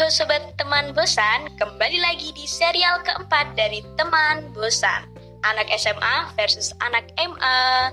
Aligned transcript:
ho 0.00 0.08
sobat 0.08 0.40
teman 0.56 0.96
bosan, 0.96 1.52
kembali 1.60 2.00
lagi 2.00 2.32
di 2.32 2.48
serial 2.48 3.04
keempat 3.04 3.52
dari 3.52 3.84
teman 4.00 4.48
bosan. 4.56 5.04
Anak 5.44 5.68
SMA 5.76 6.32
versus 6.40 6.72
anak 6.80 7.04
MA. 7.20 7.92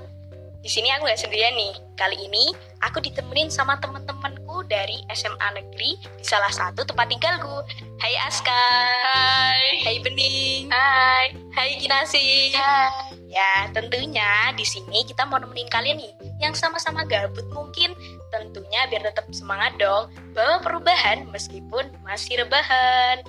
Di 0.64 0.72
sini 0.72 0.88
aku 0.96 1.04
gak 1.04 1.20
sendirian 1.20 1.52
nih. 1.60 1.76
Kali 2.00 2.16
ini 2.16 2.56
aku 2.80 3.04
ditemenin 3.04 3.52
sama 3.52 3.76
teman-temanku 3.84 4.64
dari 4.72 5.04
SMA 5.12 5.48
negeri 5.52 6.00
di 6.00 6.24
salah 6.24 6.48
satu 6.48 6.88
tempat 6.88 7.12
tinggalku. 7.12 7.60
Hai 8.00 8.16
Aska. 8.24 8.64
Hai. 9.04 9.64
Hai 9.84 9.96
Bening. 10.00 10.72
Hai. 10.72 11.36
Hai 11.60 11.76
Kinasi. 11.76 12.56
Hai. 12.56 13.20
Ya, 13.28 13.68
tentunya 13.76 14.56
di 14.56 14.64
sini 14.64 15.04
kita 15.04 15.28
mau 15.28 15.44
nemenin 15.44 15.68
kalian 15.68 16.00
nih 16.00 16.16
yang 16.40 16.56
sama-sama 16.56 17.04
gabut 17.04 17.44
mungkin 17.52 17.92
tentunya 18.46 18.86
biar 18.92 19.04
tetap 19.10 19.26
semangat 19.34 19.74
dong 19.82 20.14
bawa 20.38 20.62
perubahan 20.62 21.26
meskipun 21.34 21.90
masih 22.06 22.46
rebahan. 22.46 23.26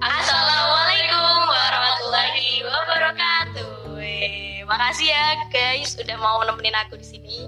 Assalamualaikum 0.00 1.38
warahmatullahi 1.44 2.64
wabarakatuh. 2.64 4.00
Weh, 4.00 4.64
makasih 4.64 5.12
ya 5.12 5.36
guys 5.52 5.92
udah 6.00 6.16
mau 6.16 6.40
nemenin 6.40 6.72
aku 6.72 6.96
di 6.96 7.06
sini. 7.06 7.38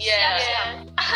Iya. 0.00 0.32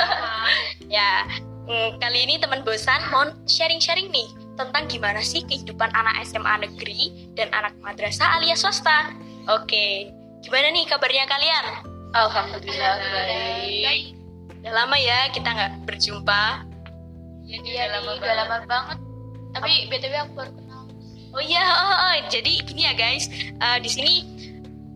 ya, 1.01 1.25
mm, 1.65 1.97
kali 1.99 2.29
ini 2.29 2.37
teman 2.37 2.61
bosan 2.63 3.01
mau 3.09 3.33
sharing-sharing 3.49 4.13
nih 4.13 4.29
tentang 4.61 4.89
gimana 4.89 5.25
sih 5.25 5.45
kehidupan 5.45 5.89
anak 5.93 6.21
SMA 6.29 6.69
negeri 6.69 7.33
dan 7.33 7.49
anak 7.57 7.73
madrasah 7.81 8.41
alias 8.41 8.61
swasta. 8.61 9.13
Oke, 9.49 10.13
gimana 10.45 10.69
nih 10.69 10.85
kabarnya 10.85 11.25
kalian? 11.25 11.65
Alhamdulillah 12.17 12.97
baik. 13.13 14.16
Udah 14.67 14.83
lama 14.83 14.99
ya 14.99 15.31
kita 15.31 15.47
nggak 15.47 15.73
berjumpa. 15.87 16.67
Iya, 17.47 17.63
Iya, 17.63 17.83
udah 17.87 17.87
lama 18.03 18.11
udah 18.11 18.19
banget. 18.19 18.35
lama 18.43 18.57
banget. 18.67 18.99
Tapi 19.55 19.73
BTW 19.87 20.15
aku 20.27 20.33
baru 20.35 20.51
kenal. 20.59 20.83
Oh 21.31 21.39
iya, 21.39 21.63
oh, 21.63 21.95
oh, 22.11 22.15
jadi 22.27 22.53
gini 22.67 22.83
ya 22.83 22.99
guys, 22.99 23.31
Eh, 23.31 23.79
di 23.79 23.87
sini 23.87 24.13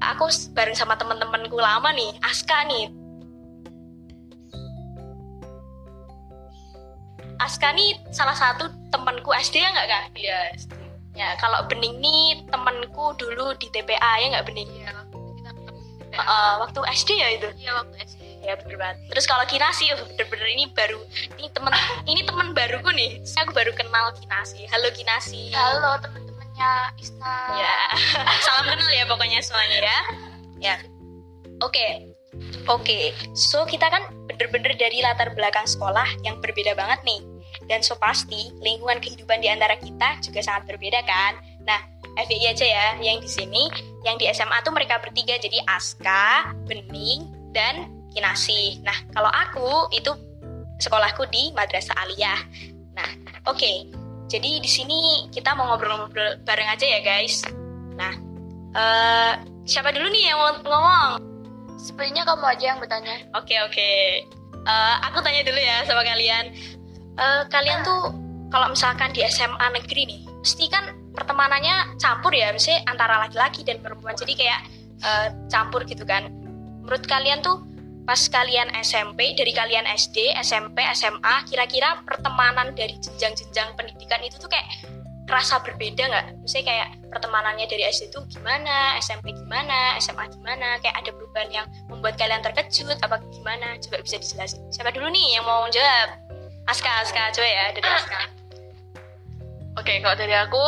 aku 0.02 0.26
bareng 0.50 0.74
sama 0.74 0.98
teman-temanku 0.98 1.54
lama 1.54 1.94
nih, 1.94 2.10
Aska 2.18 2.66
nih. 2.66 2.90
Aska 7.38 7.70
nih 7.70 7.94
salah 8.10 8.34
satu 8.34 8.66
temanku 8.90 9.30
SD 9.30 9.62
ya 9.62 9.70
nggak 9.70 9.86
kak? 9.86 10.04
Iya. 10.18 10.40
Ya 11.14 11.38
kalau 11.38 11.62
Bening 11.70 12.02
nih 12.02 12.42
temanku 12.50 13.14
dulu 13.22 13.54
di 13.54 13.70
TPA 13.70 14.18
ya 14.18 14.26
nggak 14.34 14.50
Bening? 14.50 14.66
Iya, 14.66 14.98
waktu 14.98 15.16
kita 15.38 15.50
ketemu 15.54 15.78
di 15.78 16.04
Eh, 16.10 16.26
eh, 16.26 16.52
waktu 16.58 16.80
SD 16.90 17.10
ya 17.14 17.28
itu? 17.38 17.48
Iya, 17.54 17.70
waktu 17.78 17.94
SD. 18.02 18.19
Ya 18.50 18.58
bener 18.58 18.82
banget. 18.82 18.98
Terus 19.14 19.30
kalau 19.30 19.46
Kinasi, 19.46 19.94
oh, 19.94 20.02
bener-bener 20.10 20.48
ini 20.50 20.64
baru, 20.74 20.98
ini 21.38 21.46
temen, 21.54 21.70
ini 22.10 22.26
teman 22.26 22.50
baruku 22.50 22.90
nih. 22.90 23.22
Aku 23.46 23.54
baru 23.54 23.70
kenal 23.78 24.10
Kinasi. 24.18 24.66
Halo 24.74 24.90
Kinasi. 24.90 25.54
Halo 25.54 26.02
teman-temannya 26.02 26.70
Isna. 26.98 27.38
Ya, 27.54 27.78
salam 28.50 28.74
kenal 28.74 28.90
ya 28.90 29.06
pokoknya 29.06 29.38
semuanya 29.38 29.78
ya. 29.86 29.98
Ya, 30.58 30.74
oke, 31.62 32.10
oke. 32.66 33.14
So 33.38 33.62
kita 33.70 33.86
kan 33.86 34.02
bener-bener 34.26 34.74
dari 34.74 34.98
latar 34.98 35.30
belakang 35.38 35.70
sekolah 35.70 36.10
yang 36.26 36.42
berbeda 36.42 36.74
banget 36.74 37.06
nih. 37.06 37.22
Dan 37.70 37.86
so 37.86 37.94
pasti 38.02 38.50
lingkungan 38.66 38.98
kehidupan 38.98 39.46
di 39.46 39.46
antara 39.46 39.78
kita 39.78 40.18
juga 40.26 40.42
sangat 40.42 40.74
berbeda 40.74 41.06
kan. 41.06 41.38
Nah, 41.62 41.78
FYI 42.18 42.50
aja 42.50 42.66
ya, 42.66 42.86
yang 42.98 43.22
di 43.22 43.30
sini, 43.30 43.70
yang 44.02 44.18
di 44.18 44.26
SMA 44.34 44.58
tuh 44.66 44.74
mereka 44.74 44.98
bertiga 44.98 45.38
jadi 45.38 45.62
Aska, 45.70 46.50
Bening, 46.66 47.30
dan 47.54 47.99
Kinasi. 48.10 48.82
Nah, 48.82 48.96
kalau 49.14 49.30
aku 49.30 49.90
itu 49.94 50.10
sekolahku 50.80 51.28
di 51.28 51.52
Madrasah 51.52 51.94
Aliyah. 51.94 52.40
Nah, 52.96 53.08
oke. 53.46 53.72
Jadi 54.30 54.62
di 54.62 54.70
sini 54.70 55.26
kita 55.34 55.58
mau 55.58 55.74
ngobrol-ngobrol 55.74 56.38
bareng 56.46 56.68
aja 56.70 56.86
ya 56.86 57.00
guys. 57.02 57.42
Nah, 57.98 58.14
eh 58.78 59.32
siapa 59.66 59.90
dulu 59.90 60.06
nih 60.10 60.30
yang 60.30 60.38
mau 60.38 60.54
ngomong? 60.62 61.10
Sepertinya 61.78 62.22
kamu 62.28 62.44
aja 62.46 62.64
yang 62.74 62.78
bertanya. 62.78 63.16
Oke 63.34 63.58
oke. 63.62 63.90
Eh, 64.60 64.96
aku 65.02 65.18
tanya 65.24 65.42
dulu 65.42 65.58
ya 65.58 65.82
sama 65.88 66.04
kalian. 66.04 66.54
Eh, 67.16 67.42
kalian 67.50 67.80
tuh 67.82 68.14
kalau 68.50 68.70
misalkan 68.70 69.10
di 69.14 69.24
SMA 69.26 69.66
negeri 69.72 70.02
nih, 70.06 70.20
pasti 70.42 70.66
kan 70.68 70.94
pertemanannya 71.14 71.98
campur 71.98 72.34
ya, 72.34 72.50
misalnya 72.50 72.86
antara 72.86 73.18
laki-laki 73.26 73.66
dan 73.66 73.82
perempuan. 73.82 74.14
Jadi 74.14 74.32
kayak 74.36 74.60
eh, 75.00 75.26
campur 75.50 75.82
gitu 75.88 76.04
kan. 76.06 76.28
Menurut 76.84 77.04
kalian 77.08 77.40
tuh 77.40 77.64
pas 78.04 78.20
kalian 78.28 78.68
SMP, 78.80 79.36
dari 79.36 79.52
kalian 79.54 79.86
SD, 79.86 80.34
SMP, 80.40 80.82
SMA, 80.96 81.34
kira-kira 81.46 82.00
pertemanan 82.04 82.72
dari 82.74 82.96
jenjang-jenjang 82.98 83.76
pendidikan 83.76 84.20
itu 84.24 84.40
tuh 84.40 84.50
kayak 84.50 84.66
kerasa 85.30 85.62
berbeda 85.62 86.10
nggak? 86.10 86.26
Misalnya 86.42 86.66
kayak 86.66 86.88
pertemanannya 87.06 87.66
dari 87.70 87.86
SD 87.86 88.10
itu 88.10 88.20
gimana, 88.34 88.98
SMP 88.98 89.30
gimana, 89.30 89.94
SMA 90.02 90.26
gimana, 90.26 90.82
kayak 90.82 91.06
ada 91.06 91.10
perubahan 91.14 91.50
yang 91.54 91.66
membuat 91.86 92.18
kalian 92.18 92.42
terkejut 92.42 92.98
apa 92.98 93.22
gimana? 93.30 93.78
Coba 93.78 94.02
bisa 94.02 94.18
dijelasin. 94.18 94.58
Siapa 94.74 94.90
dulu 94.90 95.06
nih 95.14 95.38
yang 95.38 95.46
mau 95.46 95.70
jawab? 95.70 96.18
Aska, 96.66 96.90
Aska, 97.06 97.30
coba 97.30 97.46
ya 97.46 97.64
dari 97.70 97.86
Aska. 97.86 98.20
Oke, 99.78 100.02
kalau 100.02 100.18
dari 100.18 100.34
aku, 100.34 100.64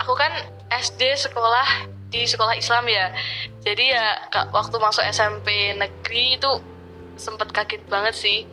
aku 0.00 0.12
kan 0.16 0.32
SD 0.72 1.20
sekolah 1.20 1.97
di 2.08 2.24
sekolah 2.24 2.56
Islam 2.56 2.88
ya. 2.88 3.12
Jadi 3.64 3.92
ya 3.92 4.16
kak, 4.32 4.52
waktu 4.52 4.76
masuk 4.80 5.04
SMP 5.08 5.76
negeri 5.76 6.40
itu 6.40 6.50
sempet 7.20 7.52
kaget 7.52 7.84
banget 7.88 8.14
sih. 8.16 8.48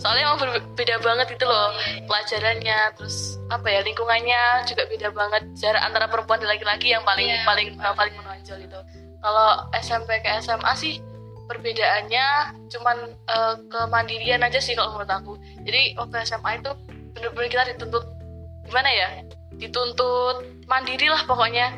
Soalnya 0.00 0.32
emang 0.32 0.40
berbeda 0.40 0.96
banget 1.04 1.36
itu 1.36 1.44
loh 1.44 1.76
pelajarannya, 2.08 2.96
terus 2.96 3.36
apa 3.52 3.68
ya 3.68 3.84
lingkungannya 3.84 4.64
juga 4.64 4.88
beda 4.88 5.08
banget. 5.12 5.42
Jarak 5.60 5.82
antara 5.84 6.08
perempuan 6.08 6.40
dan 6.40 6.48
laki-laki 6.48 6.96
yang 6.96 7.04
paling 7.04 7.28
Iya. 7.28 7.44
paling 7.44 7.68
uh, 7.76 7.92
paling 7.92 8.14
menonjol 8.16 8.58
itu. 8.64 8.80
Kalau 9.20 9.68
SMP 9.76 10.24
ke 10.24 10.40
SMA 10.40 10.72
sih 10.80 11.04
perbedaannya 11.44 12.56
cuman 12.72 12.96
uh, 13.28 13.54
kemandirian 13.68 14.40
aja 14.40 14.56
sih 14.56 14.72
kalau 14.72 14.96
menurut 14.96 15.12
aku. 15.12 15.32
Jadi 15.68 15.92
waktu 16.00 16.24
SMA 16.24 16.64
itu 16.64 16.70
bener-bener 17.12 17.48
kita 17.52 17.64
dituntut 17.76 18.04
gimana 18.64 18.88
ya? 18.88 19.08
Dituntut 19.60 20.64
mandiri 20.64 21.12
lah 21.12 21.20
pokoknya. 21.28 21.76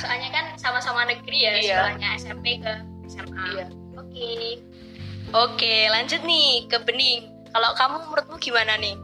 Soalnya 0.00 0.28
kan 0.32 0.44
sama-sama 0.56 1.08
negeri 1.08 1.38
ya, 1.44 1.52
Iya. 1.56 1.60
sekolahnya 1.64 2.08
SMP 2.20 2.46
ke 2.60 2.72
SMA. 3.08 3.44
Iya. 3.56 3.66
Oke. 3.96 4.32
Oke, 5.30 5.74
lanjut 5.88 6.20
nih 6.26 6.66
ke 6.66 6.76
Bening. 6.82 7.30
Kalau 7.50 7.70
kamu 7.78 7.96
menurutmu 8.06 8.36
gimana 8.38 8.74
nih? 8.78 8.98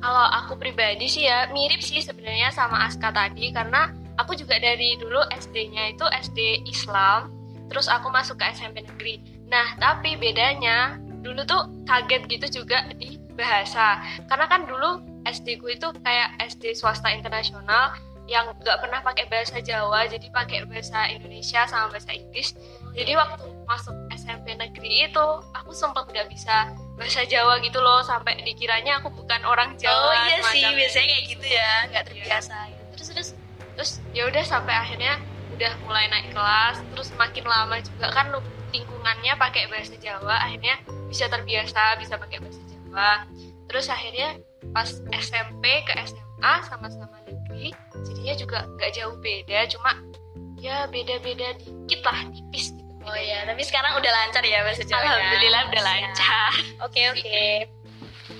Kalau 0.00 0.26
aku 0.32 0.56
pribadi 0.56 1.06
sih 1.06 1.28
ya 1.28 1.52
mirip 1.52 1.84
sih 1.84 2.00
sebenarnya 2.00 2.48
sama 2.50 2.88
Aska 2.88 3.12
tadi 3.12 3.52
karena 3.52 3.92
aku 4.16 4.32
juga 4.32 4.56
dari 4.56 4.96
dulu 4.96 5.20
SD-nya 5.28 5.92
itu 5.92 6.08
SD 6.08 6.64
Islam, 6.64 7.28
terus 7.68 7.86
aku 7.86 8.08
masuk 8.08 8.40
ke 8.40 8.48
SMP 8.56 8.80
negeri. 8.80 9.20
Nah, 9.52 9.76
tapi 9.76 10.16
bedanya 10.16 10.96
dulu 11.20 11.44
tuh 11.44 11.68
kaget 11.84 12.22
gitu 12.32 12.64
juga 12.64 12.88
di 12.96 13.20
bahasa. 13.36 14.00
Karena 14.24 14.48
kan 14.48 14.64
dulu 14.64 15.04
SD 15.28 15.60
ku 15.60 15.68
itu 15.68 15.92
kayak 16.00 16.40
SD 16.48 16.72
swasta 16.72 17.12
internasional 17.12 17.92
yang 18.30 18.46
nggak 18.62 18.78
pernah 18.78 19.02
pakai 19.02 19.26
bahasa 19.26 19.58
Jawa, 19.58 20.06
jadi 20.06 20.30
pakai 20.30 20.62
bahasa 20.70 21.10
Indonesia 21.10 21.66
sama 21.66 21.90
bahasa 21.90 22.14
Inggris. 22.14 22.54
Jadi 22.94 23.18
waktu 23.18 23.42
masuk 23.66 23.94
SMP 24.14 24.54
negeri 24.54 25.10
itu 25.10 25.26
aku 25.50 25.74
sempat 25.74 26.06
nggak 26.06 26.30
bisa 26.30 26.70
bahasa 26.94 27.26
Jawa 27.26 27.58
gitu 27.58 27.82
loh 27.82 28.06
sampai 28.06 28.38
dikiranya 28.46 29.02
aku 29.02 29.10
bukan 29.10 29.42
orang 29.42 29.74
Jawa. 29.74 30.14
oh 30.14 30.14
iya 30.30 30.38
sih, 30.46 30.62
biasanya 30.62 31.06
kayak 31.10 31.24
gitu 31.26 31.46
ya, 31.50 31.72
nggak 31.90 32.04
terbiasa. 32.06 32.56
terus 32.94 33.08
terus 33.10 33.28
terus 33.74 33.90
ya 34.14 34.28
udah 34.28 34.44
sampai 34.44 34.76
akhirnya 34.76 35.18
udah 35.56 35.72
mulai 35.88 36.06
naik 36.12 36.36
kelas 36.36 36.80
terus 36.92 37.08
makin 37.16 37.44
lama 37.48 37.80
juga 37.80 38.12
kan 38.12 38.28
lingkungannya 38.76 39.34
pakai 39.40 39.72
bahasa 39.72 39.96
Jawa 39.98 40.36
akhirnya 40.46 40.78
bisa 41.08 41.26
terbiasa 41.32 41.96
bisa 41.96 42.20
pakai 42.20 42.38
bahasa 42.44 42.60
Jawa 42.68 43.24
terus 43.66 43.88
akhirnya 43.88 44.36
pas 44.76 44.88
SMP 45.12 45.64
ke 45.88 45.92
SMA 46.04 46.54
sama-sama 46.68 47.16
jadinya 48.04 48.34
juga 48.36 48.58
nggak 48.76 48.90
jauh 48.92 49.14
beda 49.18 49.58
cuma 49.68 49.90
ya 50.56 50.84
beda-beda 50.86 51.56
dikit 51.58 52.00
lah 52.04 52.20
tipis 52.30 52.72
gitu 52.74 52.88
Oh 53.00 53.16
iya, 53.16 53.48
tapi 53.48 53.64
sekarang 53.64 53.96
udah 53.96 54.12
lancar 54.12 54.44
ya 54.44 54.60
bahasa 54.60 54.84
Jawa. 54.84 55.00
alhamdulillah 55.00 55.72
udah 55.72 55.82
lancar 55.82 56.52
Oke 56.84 57.00
oke. 57.08 57.40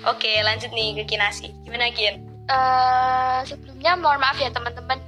Oke, 0.05 0.31
lanjut 0.41 0.69
nih 0.69 1.01
ke 1.01 1.03
Kinasi. 1.09 1.49
Gimana 1.65 1.89
Kin? 1.89 2.21
Eh, 2.45 3.39
sebelumnya 3.45 3.97
mohon 3.97 4.21
maaf 4.21 4.37
ya 4.37 4.53
teman-teman 4.53 5.01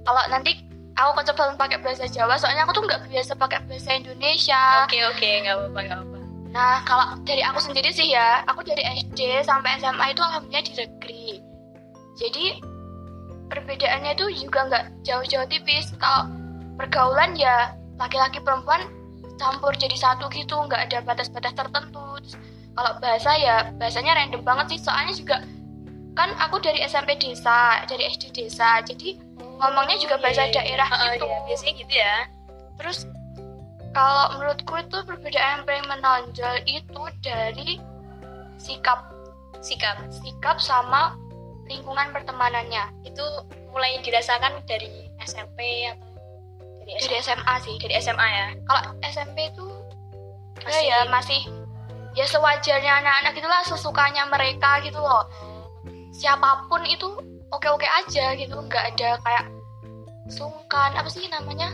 kalau 0.00 0.22
nanti 0.32 0.56
aku 0.94 1.18
kecepatan 1.18 1.58
pakai 1.58 1.76
bahasa 1.80 2.06
Jawa 2.06 2.38
soalnya 2.38 2.62
aku 2.62 2.72
tuh 2.72 2.84
nggak 2.86 3.04
biasa 3.08 3.32
pakai 3.34 3.60
bahasa 3.66 3.90
Indonesia 3.92 4.86
Oke 4.86 5.02
oke, 5.02 5.28
nggak 5.42 5.54
apa-apa 5.56 5.80
nggak 5.82 6.00
apa. 6.00 6.16
nah 6.50 6.74
kalau 6.82 7.06
dari 7.22 7.42
aku 7.42 7.58
sendiri 7.58 7.90
sih 7.90 8.10
ya 8.10 8.42
aku 8.46 8.62
dari 8.62 8.82
SD 9.02 9.42
sampai 9.42 9.78
SMA 9.78 10.12
itu 10.12 10.20
alhamdulillah 10.20 10.62
di 10.62 10.72
negeri 10.76 11.26
jadi 12.16 12.44
perbedaannya 13.50 14.14
tuh 14.14 14.30
juga 14.30 14.70
nggak 14.70 14.84
jauh-jauh 15.04 15.46
tipis. 15.50 15.90
Kalau 15.98 16.30
pergaulan 16.78 17.34
ya 17.34 17.74
laki-laki 17.98 18.38
perempuan 18.40 18.86
campur 19.36 19.74
jadi 19.76 19.96
satu 19.98 20.30
gitu 20.32 20.56
nggak 20.70 20.88
ada 20.88 20.98
batas-batas 21.02 21.52
tertentu. 21.52 22.22
Terus 22.22 22.34
kalau 22.78 22.92
bahasa 23.02 23.30
ya 23.36 23.56
bahasanya 23.76 24.14
random 24.16 24.42
banget 24.46 24.78
sih. 24.78 24.80
Soalnya 24.86 25.12
juga 25.18 25.36
kan 26.14 26.30
aku 26.38 26.62
dari 26.62 26.80
SMP 26.86 27.18
desa 27.18 27.82
dari 27.90 28.06
SD 28.06 28.30
desa. 28.32 28.80
Jadi 28.86 29.18
ngomongnya 29.60 29.98
juga 29.98 30.16
iya, 30.16 30.22
bahasa 30.22 30.42
iya. 30.46 30.52
daerah 30.54 30.88
Heeh, 30.88 31.10
gitu. 31.18 31.26
iya, 31.26 31.38
biasanya 31.44 31.72
gitu 31.76 31.94
ya. 31.98 32.14
Terus 32.80 32.98
kalau 33.90 34.38
menurutku 34.38 34.74
itu 34.78 34.98
perbedaan 35.02 35.50
yang 35.60 35.62
paling 35.66 35.86
menonjol 35.90 36.54
itu 36.64 37.02
dari 37.20 37.70
sikap. 38.56 39.10
Sikap. 39.60 39.98
Sikap 40.08 40.56
sama 40.62 41.18
lingkungan 41.70 42.10
pertemanannya. 42.10 42.84
Itu 43.02 43.22
mulai 43.70 44.02
dirasakan 44.02 44.66
dari 44.66 44.90
SMP 45.22 45.86
atau 45.86 46.10
dari 46.82 46.98
dari 46.98 47.16
SMA, 47.16 47.38
SMA 47.38 47.54
sih 47.62 47.74
dari 47.78 47.94
SMA 47.96 48.26
ya. 48.28 48.46
Kalau 48.66 48.82
SMP 49.00 49.48
itu 49.48 49.66
Masih- 50.58 50.66
masih 50.66 50.84
ya 50.84 50.98
masih 51.08 51.40
ya 52.12 52.26
sewajarnya 52.26 52.92
anak-anak 53.00 53.32
itulah 53.32 53.62
sesukanya 53.62 54.26
mereka 54.26 54.82
gitu 54.82 54.98
loh. 54.98 55.24
Siapa 56.10 56.66
pun 56.66 56.82
itu 56.84 57.06
oke-oke 57.48 57.86
aja 57.86 58.34
gitu 58.34 58.58
nggak 58.58 58.84
ada 58.92 59.16
kayak 59.22 59.44
sungkan 60.28 60.90
apa 60.92 61.06
sih 61.06 61.30
namanya? 61.30 61.70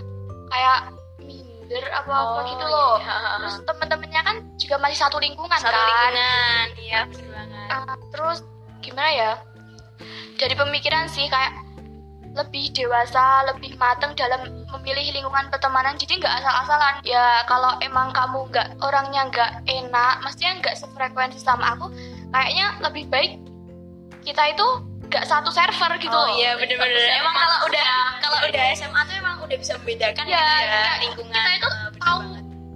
Kayak 0.47 0.93
minder 1.19 1.83
apa 1.91 2.07
apa 2.07 2.39
Oh, 2.39 2.47
gitu 2.47 2.65
loh. 2.65 2.95
iya. 3.01 3.17
Terus 3.41 3.57
teman-temannya 3.65 4.21
kan 4.23 4.37
juga 4.55 4.77
masih 4.79 4.99
satu 5.01 5.17
lingkungan 5.19 5.59
satu 5.59 5.73
kan. 5.73 5.83
lingkungan 5.83 6.67
iya 6.79 7.03
Uh, 7.67 7.99
terus 8.15 8.47
gimana 8.79 9.11
ya 9.11 9.31
dari 10.37 10.55
pemikiran 10.55 11.09
sih 11.09 11.27
kayak 11.27 11.53
lebih 12.37 12.69
dewasa 12.77 13.49
lebih 13.49 13.81
matang 13.81 14.13
dalam 14.13 14.45
memilih 14.77 15.09
lingkungan 15.11 15.49
pertemanan. 15.49 15.97
Jadi 15.97 16.21
nggak 16.21 16.35
asal-asalan. 16.37 17.01
Ya 17.01 17.41
kalau 17.49 17.73
emang 17.81 18.13
kamu 18.13 18.45
nggak 18.53 18.77
orangnya 18.85 19.25
nggak 19.33 19.51
enak 19.65 20.15
maksudnya 20.21 20.61
nggak 20.61 20.77
sefrekuensi 20.77 21.41
sama 21.41 21.73
aku 21.73 21.89
kayaknya 22.29 22.77
lebih 22.85 23.09
baik 23.09 23.41
kita 24.21 24.53
itu 24.53 24.67
nggak 25.07 25.23
satu 25.25 25.49
server 25.49 25.97
gitu 25.97 26.13
oh 26.13 26.29
iya 26.37 26.59
bener-bener. 26.59 26.99
Emang 27.15 27.33
kalau 27.33 27.59
udah 27.71 27.87
manusia. 27.87 28.21
kalau 28.21 28.39
udah 28.45 28.65
SMA 28.75 29.01
tuh 29.01 29.15
emang 29.17 29.35
udah 29.41 29.57
bisa 29.57 29.73
membedakan 29.79 30.25
Ya, 30.27 30.37
gitu 30.37 30.45
kayak 30.67 30.97
lingkungan 31.01 31.33
kita 31.33 31.51
itu 31.55 31.69
bener 31.71 31.93
tahu 31.97 32.19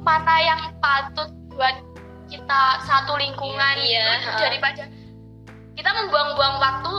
mana 0.01 0.35
yang 0.41 0.61
patut 0.81 1.29
buat 1.53 1.77
kita 2.31 2.63
satu 2.87 3.19
lingkungan 3.19 3.75
Iya, 3.77 4.07
itu 4.17 4.29
heeh. 4.31 4.41
daripada 4.41 4.83
kita 5.75 5.91
membuang-buang 5.91 6.55
waktu 6.63 6.93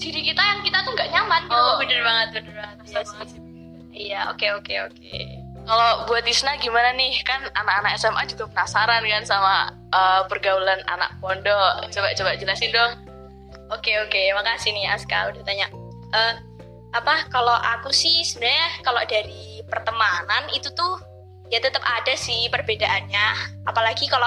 diri 0.00 0.20
kita 0.24 0.40
yang 0.40 0.60
kita 0.64 0.78
tuh 0.82 0.92
nggak 0.96 1.10
nyaman 1.12 1.42
gitu 1.44 1.54
oh 1.54 1.76
bener 1.76 2.00
banget 2.00 2.28
bener 2.40 2.54
banget 2.56 2.76
iya 2.88 3.02
iya 3.92 4.20
oke 4.32 4.46
oke 4.58 4.74
oke 4.88 5.20
Kalau 5.60 6.08
buat 6.08 6.24
Isna 6.24 6.56
gimana 6.58 6.90
nih? 6.96 7.20
Kan 7.22 7.46
anak-anak 7.54 7.94
SMA 8.00 8.26
juga 8.32 8.48
penasaran 8.50 9.04
kan 9.04 9.22
sama 9.22 9.70
uh, 9.92 10.24
pergaulan 10.26 10.80
anak 10.88 11.14
pondok. 11.20 11.86
Coba 11.92 12.10
coba 12.16 12.34
jelasin 12.34 12.72
dong. 12.72 12.96
Oke 13.70 13.94
oke, 14.02 14.18
makasih 14.34 14.74
nih 14.74 14.90
Aska 14.90 15.30
udah 15.30 15.42
tanya. 15.46 15.70
Eh 16.10 16.34
apa 16.90 17.28
kalau 17.30 17.54
aku 17.54 17.94
sih 17.94 18.26
sebenarnya 18.26 18.82
kalau 18.82 18.98
dari 19.06 19.62
pertemanan 19.70 20.50
itu 20.50 20.66
tuh 20.74 20.98
ya 21.54 21.62
tetap 21.62 21.86
ada 21.86 22.18
sih 22.18 22.50
perbedaannya. 22.50 23.26
Apalagi 23.68 24.10
kalau 24.10 24.26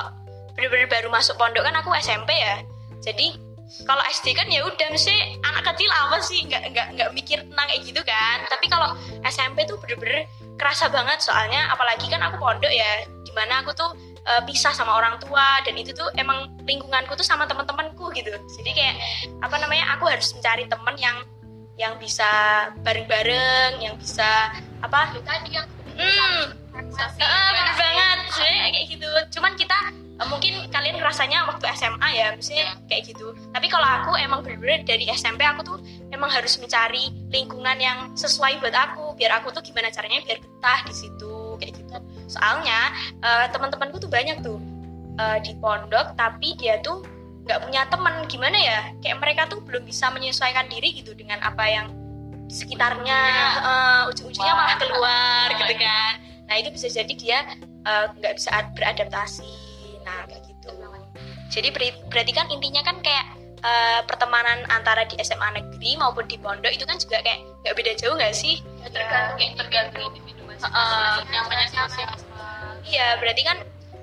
bener-bener 0.55 0.87
baru 0.87 1.11
masuk 1.11 1.35
pondok 1.35 1.65
kan 1.65 1.75
aku 1.75 1.91
SMP 1.99 2.39
ya. 2.39 2.63
Jadi 3.03 3.35
kalau 3.83 4.03
SD 4.13 4.37
kan 4.37 4.47
ya 4.47 4.61
udah 4.63 4.87
mesti 4.93 5.39
anak 5.41 5.63
kecil 5.73 5.89
apa 5.89 6.17
sih? 6.21 6.45
Nggak 6.45 6.61
nggak 6.71 6.87
nggak 6.99 7.09
mikir 7.17 7.41
tentang 7.41 7.65
kayak 7.65 7.81
gitu 7.83 8.01
kan. 8.05 8.37
Tapi 8.47 8.65
kalau 8.69 8.93
SMP 9.25 9.65
tuh 9.65 9.81
bener-bener 9.81 10.29
kerasa 10.61 10.87
banget 10.93 11.19
soalnya 11.25 11.73
apalagi 11.73 12.05
kan 12.07 12.21
aku 12.21 12.37
pondok 12.37 12.69
ya 12.69 13.03
di 13.25 13.31
mana 13.33 13.65
aku 13.65 13.73
tuh 13.73 13.91
eh, 14.29 14.41
pisah 14.45 14.71
sama 14.71 14.93
orang 14.93 15.17
tua 15.17 15.59
dan 15.65 15.73
itu 15.73 15.91
tuh 15.91 16.07
emang 16.15 16.53
lingkunganku 16.69 17.17
tuh 17.17 17.25
sama 17.25 17.49
teman-temanku 17.49 18.13
gitu. 18.13 18.29
Jadi 18.61 18.71
kayak 18.77 18.95
apa 19.41 19.55
namanya 19.57 19.97
aku 19.97 20.05
harus 20.07 20.31
mencari 20.37 20.69
teman 20.69 20.95
yang 21.01 21.17
yang 21.73 21.97
bisa 21.97 22.29
bareng-bareng 22.85 23.81
yang 23.81 23.97
bisa 23.97 24.53
apa 24.85 25.17
tadi 25.25 25.57
yang 25.57 25.65
hmm 25.97 26.61
ah, 26.73 27.49
bener 27.53 27.75
banget. 27.77 28.17
Kayak 28.37 28.85
gitu. 28.89 29.09
Cuman 29.37 29.53
kita 29.57 29.77
mungkin 30.21 30.69
kalian 30.69 31.01
rasanya 31.01 31.49
waktu 31.49 31.65
SMA 31.73 32.09
ya 32.13 32.27
misalnya 32.37 32.77
kayak 32.85 33.09
gitu. 33.09 33.33
Tapi 33.49 33.67
kalau 33.67 33.85
aku 33.85 34.11
emang 34.21 34.45
bener-bener 34.45 34.85
dari 34.85 35.09
SMP 35.09 35.41
aku 35.41 35.65
tuh 35.65 35.77
emang 36.13 36.29
harus 36.29 36.55
mencari 36.61 37.09
lingkungan 37.33 37.77
yang 37.81 38.13
sesuai 38.13 38.61
buat 38.61 38.75
aku 38.77 39.17
biar 39.17 39.41
aku 39.41 39.49
tuh 39.49 39.65
gimana 39.65 39.89
caranya 39.89 40.21
biar 40.21 40.37
betah 40.37 40.79
di 40.85 40.93
situ 40.93 41.57
kayak 41.57 41.73
gitu. 41.81 41.97
Soalnya 42.29 42.93
eh, 43.25 43.45
teman-temanku 43.49 43.97
tuh 43.97 44.11
banyak 44.11 44.45
tuh 44.45 44.61
eh, 45.17 45.37
di 45.41 45.57
pondok 45.57 46.13
tapi 46.13 46.53
dia 46.61 46.77
tuh 46.85 47.01
nggak 47.49 47.59
punya 47.65 47.81
teman. 47.89 48.13
Gimana 48.29 48.57
ya? 48.57 48.79
Kayak 49.01 49.17
mereka 49.17 49.41
tuh 49.49 49.65
belum 49.65 49.83
bisa 49.83 50.13
menyesuaikan 50.13 50.69
diri 50.69 50.93
gitu 50.93 51.17
dengan 51.17 51.41
apa 51.41 51.65
yang 51.65 51.89
sekitarnya 52.53 53.19
eh, 53.65 54.01
ujung-ujungnya 54.13 54.53
malah 54.53 54.77
keluar 54.77 55.47
gitu 55.57 55.73
kan. 55.81 56.21
Nah 56.45 56.55
itu 56.61 56.69
bisa 56.69 56.85
jadi 56.85 57.13
dia 57.17 57.39
eh, 57.81 58.05
nggak 58.13 58.33
bisa 58.37 58.53
ad- 58.53 58.77
beradaptasi. 58.77 59.41
gitu 59.49 59.62
jadi 61.53 61.69
berarti 62.09 62.31
kan 62.33 62.49
intinya 62.49 62.81
kan 62.81 62.97
kayak 63.05 63.25
eh, 63.61 64.01
pertemanan 64.09 64.65
antara 64.73 65.05
di 65.05 65.21
SMA 65.21 65.53
negeri 65.53 65.93
maupun 66.01 66.25
di 66.25 66.41
pondok 66.41 66.73
itu 66.73 66.81
kan 66.89 66.97
juga 66.97 67.21
kayak 67.21 67.45
nggak 67.61 67.75
beda 67.77 67.91
jauh 68.01 68.17
nggak 68.17 68.33
sih? 68.33 68.57
Tergantung 68.89 69.37
kayak 69.37 69.53
tergantung 69.61 70.03
individu 70.09 70.41
nyamannya 71.29 71.67
sama 71.69 71.89
siapa 71.93 72.15
Iya, 72.83 73.21
berarti 73.21 73.41
kan 73.45 73.57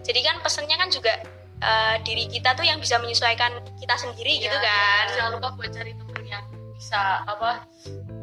jadi 0.07 0.21
kan 0.31 0.37
pesennya 0.47 0.77
kan 0.79 0.89
juga 0.95 1.13
eh, 1.59 1.95
diri 2.07 2.31
kita 2.31 2.55
tuh 2.55 2.63
yang 2.63 2.79
bisa 2.79 3.03
menyesuaikan 3.03 3.59
kita 3.83 3.95
sendiri 3.99 4.39
gitu 4.39 4.55
kan. 4.55 5.05
Jangan 5.19 5.31
lupa 5.35 5.49
buat 5.59 5.75
cari 5.75 5.93
temen 5.99 6.23
yang 6.31 6.45
bisa 6.79 7.27
apa 7.27 7.67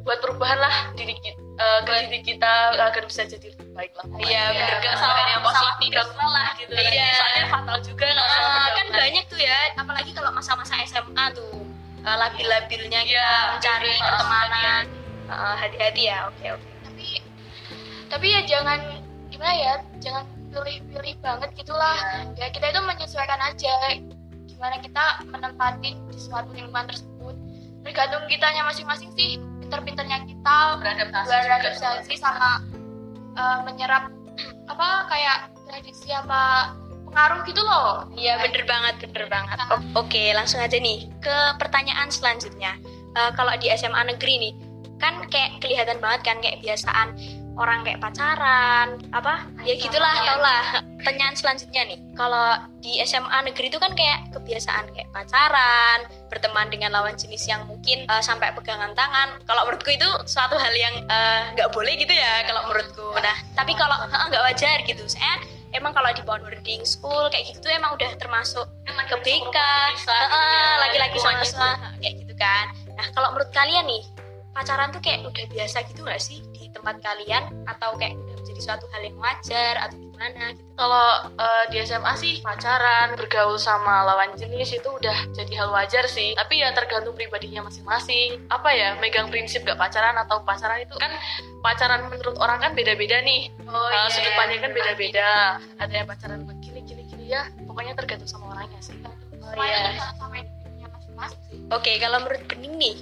buat 0.08 0.24
perubahan 0.24 0.58
lah 0.58 0.96
diri 0.96 1.20
kita 1.20 1.47
ke 1.58 1.94
diri 2.06 2.20
kita 2.24 2.54
agar 2.72 3.04
bisa 3.04 3.22
jadi 3.24 3.50
lebih 3.50 3.74
baik 3.74 3.92
lah. 3.94 4.06
Iya, 4.20 4.44
kan. 4.78 4.94
sama 4.96 5.20
yang 5.26 5.42
positif, 5.42 5.92
Sama- 5.98 6.22
lelah 6.22 6.50
gitu. 6.56 6.72
Iya. 6.72 7.10
Soalnya 7.12 7.44
fatal 7.48 7.78
juga 7.82 8.06
kalau 8.08 8.26
sama 8.28 8.58
Eh, 8.58 8.70
kan 8.72 8.88
banyak 8.94 9.26
tuh 9.26 9.40
ya, 9.40 9.58
apalagi 9.76 10.12
kalau 10.12 10.32
masa-masa 10.32 10.74
SMA 10.84 11.26
tuh 11.34 11.66
eh, 12.00 12.16
labil-labilnya 12.16 13.02
kita 13.02 13.18
Iya, 13.18 13.30
mencari 13.52 13.90
bener. 13.92 14.06
pertemanan. 14.06 14.84
Eh, 15.28 15.56
hati-hati 15.58 16.02
ya, 16.06 16.18
oke 16.26 16.46
oke. 16.52 16.70
tapi 16.82 17.08
tapi 18.08 18.26
ya 18.28 18.42
jangan 18.42 18.80
gimana 19.28 19.54
ya 19.54 19.74
jangan 20.00 20.24
pilih-pilih 20.48 21.20
banget 21.20 21.50
gitulah 21.54 22.00
ya 22.34 22.48
kita 22.48 22.72
itu 22.72 22.80
menyesuaikan 22.80 23.36
aja 23.44 23.76
gimana 24.48 24.80
kita 24.80 25.04
menempati 25.28 25.92
di 26.00 26.16
suatu 26.18 26.50
lingkungan 26.50 26.88
tersebut 26.88 27.36
tergantung 27.84 28.24
kitanya 28.26 28.64
masing-masing 28.64 29.12
sih 29.14 29.36
pinter-pinternya 29.68 30.24
kita 30.24 30.58
beradaptasi, 30.80 31.28
beradaptasi 31.28 32.14
sama 32.16 32.64
eh, 33.36 33.60
menyerap 33.68 34.08
apa 34.72 34.88
kayak 35.12 35.52
tradisi 35.68 36.08
apa 36.10 36.72
pengaruh 37.04 37.44
gitu 37.44 37.60
loh 37.60 38.08
Iya 38.16 38.40
bener 38.40 38.64
banget, 38.64 38.96
bener 39.12 39.28
banget. 39.28 39.58
O- 39.68 40.04
Oke, 40.04 40.32
langsung 40.32 40.64
aja 40.64 40.76
nih 40.76 41.12
ke 41.20 41.36
pertanyaan 41.60 42.08
selanjutnya. 42.08 42.80
Eh, 43.12 43.32
kalau 43.36 43.52
di 43.60 43.68
SMA 43.74 44.08
negeri 44.08 44.34
nih, 44.40 44.54
kan 44.98 45.20
kayak 45.28 45.60
kelihatan 45.60 46.00
banget 46.00 46.22
kan 46.24 46.38
kayak 46.40 46.64
biasaan 46.64 47.12
orang 47.58 47.84
kayak 47.84 48.00
pacaran, 48.00 49.02
apa? 49.12 49.44
Ya 49.66 49.74
gitulah, 49.76 50.14
tau 50.24 50.40
lah. 50.40 50.86
Pertanyaan 51.02 51.36
selanjutnya 51.36 51.84
nih, 51.90 52.00
kalau 52.14 52.58
di 52.82 53.02
SMA 53.04 53.38
negeri 53.50 53.74
itu 53.74 53.82
kan 53.82 53.98
kayak 53.98 54.30
kebiasaan 54.34 54.94
kayak 54.94 55.10
pacaran, 55.12 56.06
berteman 56.30 56.70
dengan 56.70 56.94
lawan 56.94 57.18
jenis 57.18 57.50
yang 57.50 57.66
mungkin 57.66 58.06
eh, 58.06 58.24
sampai 58.24 58.54
pegangan 58.54 58.94
tangan. 58.94 59.42
Kalau 59.50 59.66
menurutku 59.66 59.90
itu 59.90 60.08
suatu 60.30 60.56
hal 60.56 60.74
yang 60.74 61.04
eh, 61.10 61.42
nggak 61.58 61.74
boleh 61.74 61.98
gitu 61.98 62.14
ya, 62.14 62.46
kalau 62.46 62.70
menurutku. 62.70 63.10
Nah, 63.18 63.38
tapi 63.58 63.74
kalau 63.74 63.98
nggak 64.08 64.44
wajar 64.54 64.78
gitu, 64.86 65.04
saya 65.10 65.42
emang 65.76 65.92
kalau 65.92 66.10
di 66.16 66.24
boarding 66.24 66.88
school 66.88 67.28
kayak 67.28 67.52
gitu 67.52 67.68
tuh 67.68 67.72
emang 67.76 67.94
udah 67.98 68.12
termasuk 68.16 68.66
ke 69.08 69.18
BK 69.24 69.58
laki-laki 70.84 71.18
sama 71.20 71.80
kayak 72.04 72.16
gitu 72.24 72.34
kan 72.36 72.72
nah 73.00 73.08
kalau 73.16 73.32
menurut 73.32 73.50
kalian 73.56 73.88
nih 73.88 74.04
pacaran 74.52 74.92
tuh 74.92 75.00
kayak 75.00 75.24
udah 75.24 75.46
biasa 75.54 75.86
gitu 75.88 76.04
gak 76.04 76.20
sih 76.20 76.44
di 76.68 76.76
tempat 76.76 77.00
kalian 77.00 77.48
atau 77.64 77.96
kayak 77.96 78.20
udah 78.20 78.36
menjadi 78.44 78.60
suatu 78.60 78.86
hal 78.92 79.02
yang 79.08 79.16
wajar 79.16 79.74
atau 79.88 79.96
gimana 79.96 80.52
gitu 80.52 80.68
Kalau 80.76 81.10
eh, 81.40 81.64
di 81.72 81.78
SMA 81.88 82.14
sih 82.20 82.34
pacaran, 82.44 83.16
bergaul 83.16 83.56
sama 83.56 84.04
lawan 84.04 84.36
jenis 84.36 84.76
itu 84.76 84.86
udah 84.86 85.16
jadi 85.34 85.54
hal 85.64 85.72
wajar 85.72 86.06
sih. 86.06 86.36
Tapi 86.38 86.62
ya 86.62 86.70
tergantung 86.76 87.16
pribadinya 87.18 87.66
masing-masing. 87.66 88.46
Apa 88.52 88.70
ya, 88.76 88.94
megang 89.02 89.32
prinsip 89.34 89.66
gak 89.66 89.80
pacaran 89.80 90.14
atau 90.22 90.44
pacaran 90.46 90.84
itu 90.84 90.94
kan 91.00 91.10
pacaran 91.66 92.06
menurut 92.12 92.38
orang 92.38 92.62
kan 92.62 92.72
beda-beda 92.78 93.24
nih. 93.26 93.50
oh 93.66 93.90
Eh, 93.90 94.08
sudut 94.14 94.34
pandang 94.38 94.62
kan 94.62 94.72
beda-beda. 94.76 95.58
Ada 95.82 95.94
yang 96.04 96.08
pacaran 96.12 96.46
buat 96.46 96.60
gini 96.62 96.86
gini 96.86 97.26
ya. 97.26 97.50
Pokoknya 97.66 97.98
tergantung 97.98 98.30
sama 98.30 98.54
orangnya 98.54 98.78
sih. 98.84 98.94
sama 100.14 100.36
masing-masing 101.18 101.42
sih 101.50 101.58
oke 101.74 101.92
kalau 101.98 102.18
menurut 102.22 102.44
Bening 102.46 102.76
nih 102.78 102.96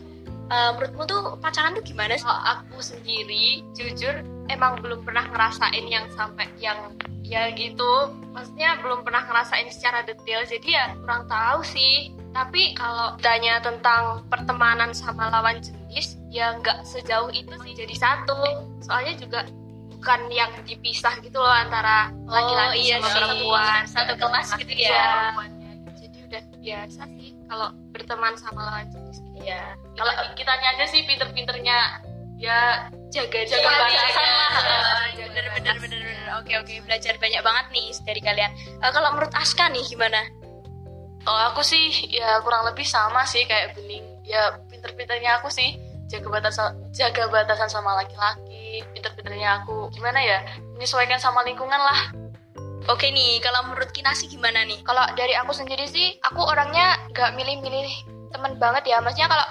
eh, 0.52 0.70
menurutmu 0.78 1.04
tuh 1.08 1.22
pacaran 1.42 1.74
tuh 1.74 1.84
gimana 1.86 2.16
sih 2.18 2.26
kalau 2.26 2.42
aku 2.44 2.78
sendiri 2.82 3.66
jujur 3.74 4.22
emang 4.50 4.82
belum 4.82 5.02
pernah 5.02 5.26
ngerasain 5.34 5.86
yang 5.90 6.06
sampai 6.14 6.50
yang 6.62 6.94
ya 7.26 7.50
gitu 7.58 8.14
maksudnya 8.38 8.78
belum 8.86 9.02
pernah 9.02 9.26
ngerasain 9.26 9.66
secara 9.74 10.06
detail 10.06 10.46
jadi 10.46 10.68
ya 10.70 10.86
kurang 11.02 11.26
tahu 11.26 11.66
sih 11.66 12.14
tapi 12.36 12.78
kalau 12.78 13.18
tanya 13.24 13.58
tentang 13.64 14.22
pertemanan 14.30 14.94
sama 14.94 15.34
lawan 15.34 15.58
jenis 15.64 16.20
ya 16.30 16.54
nggak 16.62 16.86
sejauh 16.86 17.32
itu 17.34 17.56
sih 17.66 17.74
jadi 17.74 17.96
satu 17.98 18.70
soalnya 18.84 19.18
juga 19.18 19.40
bukan 20.06 20.30
yang 20.30 20.52
dipisah 20.70 21.18
gitu 21.26 21.42
loh 21.42 21.50
antara 21.50 22.14
laki-laki 22.30 22.94
iya 22.94 23.02
sama 23.02 23.10
sih. 23.10 23.16
perempuan 23.18 23.82
Satu 23.90 24.14
kelas 24.20 24.48
gitu 24.62 24.74
ya. 24.78 25.34
Perempuannya. 25.34 25.72
jadi 25.98 26.18
udah 26.30 26.44
biasa 26.62 27.02
sih 27.18 27.35
kalau 27.46 27.70
berteman 27.94 28.34
sama 28.38 28.66
lawan 28.66 28.88
jenis 28.90 29.22
Iya. 29.46 29.78
Kalau 29.94 30.14
kitanya 30.34 30.68
aja 30.76 30.86
sih 30.90 31.06
pinter-pinternya 31.06 32.02
ya 32.36 32.90
jaga 33.14 33.40
Jaga 33.48 33.70
batasan 33.70 34.28
lah. 34.28 34.54
Bener 35.16 35.46
bener 35.56 35.76
bener. 35.80 36.02
Oke 36.42 36.54
oke 36.60 36.74
belajar 36.84 37.16
banyak 37.22 37.42
banget 37.46 37.66
nih 37.72 37.88
dari 38.04 38.22
kalian. 38.24 38.52
Eh, 38.56 38.92
kalau 38.92 39.10
menurut 39.16 39.34
Aska 39.38 39.70
nih 39.72 39.86
gimana? 39.86 40.22
Kalau 41.26 41.42
aku 41.54 41.62
sih 41.66 41.90
ya 42.12 42.38
kurang 42.46 42.68
lebih 42.70 42.86
sama 42.86 43.24
sih 43.28 43.46
kayak 43.48 43.78
bening. 43.78 44.04
Ya 44.26 44.58
pinter-pinternya 44.68 45.42
aku 45.42 45.54
sih 45.54 45.78
jaga 46.06 46.28
batasan 46.30 46.76
jaga 46.92 47.30
batasan 47.30 47.70
sama 47.70 47.96
laki-laki. 47.98 48.84
Pinter-pinternya 48.94 49.64
aku 49.64 49.90
gimana 49.94 50.20
ya 50.22 50.44
menyesuaikan 50.76 51.22
sama 51.22 51.46
lingkungan 51.46 51.80
lah. 51.80 52.25
Oke 52.86 53.10
nih, 53.10 53.42
kalau 53.42 53.66
menurut 53.66 53.90
Kinasi 53.90 54.30
gimana 54.30 54.62
nih? 54.62 54.78
kalau 54.86 55.02
dari 55.18 55.34
aku 55.34 55.52
sendiri 55.58 55.90
sih 55.90 56.22
aku 56.22 56.38
orangnya 56.46 57.02
gak 57.18 57.34
milih-milih 57.34 57.90
temen 58.30 58.62
banget 58.62 58.86
ya. 58.94 59.02
Maksudnya 59.02 59.26
kalau 59.26 59.46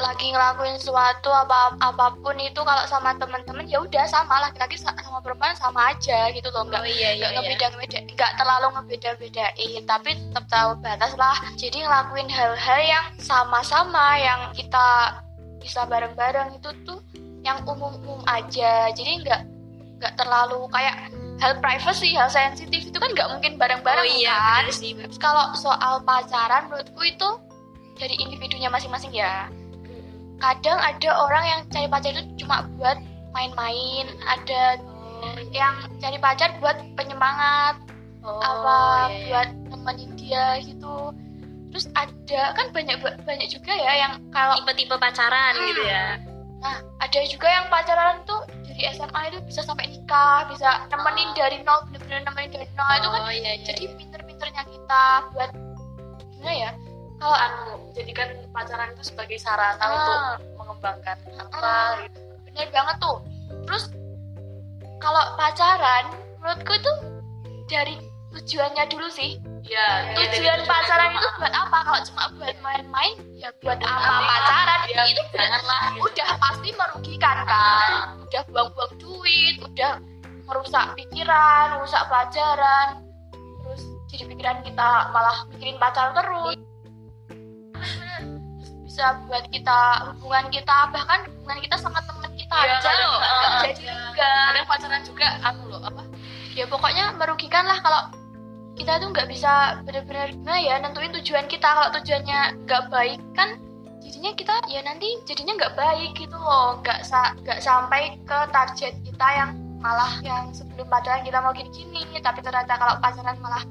lagi 0.00 0.32
ngelakuin 0.32 0.80
sesuatu 0.80 1.28
apa 1.28 1.76
apa 1.80 2.16
pun 2.24 2.36
itu 2.40 2.60
kalau 2.64 2.80
sama 2.88 3.12
temen-temen 3.20 3.68
ya 3.68 3.76
udah 3.80 4.08
sama 4.08 4.40
laki-laki 4.40 4.80
sa- 4.80 4.96
sama 5.04 5.20
perempuan 5.20 5.52
sama 5.52 5.92
aja 5.92 6.32
gitu 6.32 6.48
loh. 6.48 6.64
Nggak 6.64 6.88
iya 6.88 7.08
nggak 7.20 7.30
ngebeda 7.36 7.66
ngebeda 7.76 7.98
nggak 8.16 8.32
terlalu 8.40 8.66
ngebeda 8.72 9.10
bedain 9.20 9.82
tapi 9.84 10.10
tetap 10.16 10.44
tahu 10.48 10.70
batas 10.80 11.12
lah. 11.20 11.36
Jadi 11.60 11.84
ngelakuin 11.84 12.28
hal-hal 12.32 12.80
yang 12.80 13.06
sama-sama 13.20 14.16
yang 14.16 14.40
kita 14.56 15.20
bisa 15.60 15.84
bareng-bareng 15.84 16.56
itu 16.56 16.72
tuh 16.88 16.98
yang 17.44 17.60
umum-umum 17.68 18.24
aja. 18.24 18.88
Jadi 18.96 19.28
nggak 19.28 19.40
nggak 20.00 20.12
terlalu 20.18 20.66
kayak 20.72 21.12
hal 21.38 21.56
privacy 21.58 22.12
hal 22.12 22.28
sensitif 22.28 22.84
itu 22.84 22.96
kan 22.96 23.10
nggak 23.10 23.28
mungkin 23.30 23.56
bareng-bareng 23.56 24.02
Oh 24.02 24.18
iya, 24.18 24.36
kan 24.62 24.68
sih. 24.68 24.92
Kalau 25.16 25.54
soal 25.54 26.02
pacaran 26.02 26.68
menurutku 26.68 27.02
itu 27.02 27.28
dari 27.94 28.16
individunya 28.16 28.66
masing-masing 28.66 29.12
ya 29.12 29.46
kadang 30.38 30.74
ada 30.74 31.10
orang 31.22 31.44
yang 31.46 31.60
cari 31.70 31.86
pacar 31.86 32.10
itu 32.10 32.42
cuma 32.42 32.66
buat 32.74 32.98
main-main 33.30 34.10
ada 34.26 34.74
yang 35.54 35.70
cari 35.96 36.18
pacar 36.18 36.50
buat 36.58 36.74
penyemangat 36.98 37.78
Oh, 38.22 38.38
apa 38.38 38.78
iya, 39.06 39.18
iya. 39.18 39.26
buat 39.30 39.48
nemenin 39.68 40.10
dia 40.14 40.46
gitu 40.58 41.10
terus 41.70 41.86
ada 41.92 42.54
kan 42.54 42.70
banyak 42.70 42.94
banyak 43.22 43.48
juga 43.48 43.70
ya 43.70 43.92
yang 43.98 44.12
kalau 44.30 44.58
tipe-tipe 44.58 44.94
pacaran 44.94 45.54
Hmm. 45.54 45.66
gitu 45.68 45.82
ya. 45.82 46.06
Nah 46.62 46.76
ada 46.98 47.18
juga 47.26 47.44
yang 47.44 47.66
pacaran 47.66 48.22
tuh 48.22 48.38
dari 48.62 48.86
SMA 48.94 49.20
itu 49.28 49.38
bisa 49.42 49.60
sampai 49.60 49.90
nikah 49.90 50.46
bisa 50.46 50.86
nemenin 50.88 51.34
dari 51.34 51.58
nol 51.60 51.82
bener-bener 51.90 52.22
nemenin 52.22 52.50
dari 52.54 52.66
nol 52.72 52.90
itu 52.94 53.08
kan 53.10 53.20
Oh 53.20 53.32
iya 53.32 53.52
iya. 53.52 53.64
jadi 53.66 53.84
pinter-pinternya 53.98 54.62
kita 54.64 55.02
buat 55.34 55.50
gimana 56.30 56.52
ya 56.54 56.70
kalau 57.18 57.34
Anu 57.34 57.62
jadikan 57.92 58.28
pacaran 58.50 58.94
itu 58.94 59.02
sebagai 59.10 59.38
sarana 59.38 59.78
Ah. 59.78 59.90
untuk 59.90 60.18
mengembangkan 60.56 61.18
apa 61.38 61.70
gitu. 62.06 62.18
bener 62.46 62.66
banget 62.70 62.96
tuh 62.98 63.16
terus 63.66 63.84
kalau 64.98 65.22
pacaran 65.34 66.04
menurutku 66.38 66.72
itu 66.74 66.92
dari 67.66 67.94
tujuannya 68.32 68.84
dulu 68.88 69.08
sih. 69.12 69.36
Ya, 69.62 70.10
ya, 70.10 70.18
dari 70.18 70.26
tujuan 70.42 70.66
pacaran 70.66 71.14
itu 71.14 71.28
buat 71.38 71.54
apa? 71.54 71.78
Kalau 71.86 72.00
cuma 72.10 72.22
buat 72.34 72.56
main-main 72.66 73.14
ya 73.38 73.54
buat 73.62 73.78
apa? 73.78 74.14
pacaran 74.26 74.80
ya, 74.90 75.02
itu 75.06 75.22
janganlah 75.30 75.82
gitu. 75.94 76.02
udah 76.10 76.28
pasti 76.42 76.68
merugikan 76.74 77.36
kan? 77.46 77.90
Udah 78.26 78.42
buang-buang 78.50 78.92
duit 78.98 79.54
udah 79.62 79.92
merusak 80.50 80.84
pikiran 80.98 81.78
merusak 81.78 82.02
pelajaran. 82.10 83.06
Terus 83.62 83.82
jadi 84.10 84.24
pikiran 84.34 84.58
kita 84.66 84.88
malah 85.14 85.46
mikirin 85.54 85.78
pacaran 85.78 86.12
terus. 86.18 86.58
Bisa 88.82 89.16
buat 89.30 89.46
kita 89.48 89.78
hubungan 90.20 90.52
kita 90.52 90.90
bahkan 90.92 91.24
hubungan 91.38 91.58
kita 91.64 91.76
sama 91.80 92.02
teman 92.04 92.28
kita 92.36 92.56
Iya, 92.60 92.76
aja. 92.76 92.90
loh 93.00 93.16
uh, 93.16 93.62
jadi 93.64 93.88
juga. 93.88 94.30
Kadang 94.50 94.66
pacaran 94.68 95.02
juga 95.06 95.26
anu 95.46 95.64
loh 95.70 95.80
apa? 95.86 96.02
ya 96.52 96.68
pokoknya 96.68 97.16
merugikan 97.16 97.64
lah 97.64 97.80
kalau 97.80 98.12
kita 98.72 98.98
tuh 98.98 99.08
nggak 99.12 99.28
bisa 99.28 99.82
benar-benar 99.84 100.32
gimana 100.32 100.58
ya 100.58 100.74
nentuin 100.80 101.12
tujuan 101.20 101.46
kita 101.46 101.66
kalau 101.66 101.88
tujuannya 102.00 102.56
nggak 102.64 102.82
baik 102.88 103.20
kan 103.36 103.60
jadinya 104.00 104.32
kita 104.34 104.54
ya 104.66 104.80
nanti 104.82 105.20
jadinya 105.28 105.54
nggak 105.60 105.76
baik 105.76 106.10
gitu 106.16 106.34
loh 106.34 106.80
nggak 106.80 107.04
sa 107.04 107.36
nggak 107.44 107.60
sampai 107.60 108.16
ke 108.24 108.38
target 108.50 108.96
kita 109.04 109.26
yang 109.36 109.50
malah 109.82 110.22
yang 110.22 110.48
sebelum 110.54 110.86
pacaran 110.88 111.26
kita 111.26 111.42
mau 111.42 111.52
gini-gini 111.52 112.06
tapi 112.22 112.40
ternyata 112.40 112.78
kalau 112.78 112.96
pacaran 113.02 113.36
malah 113.42 113.62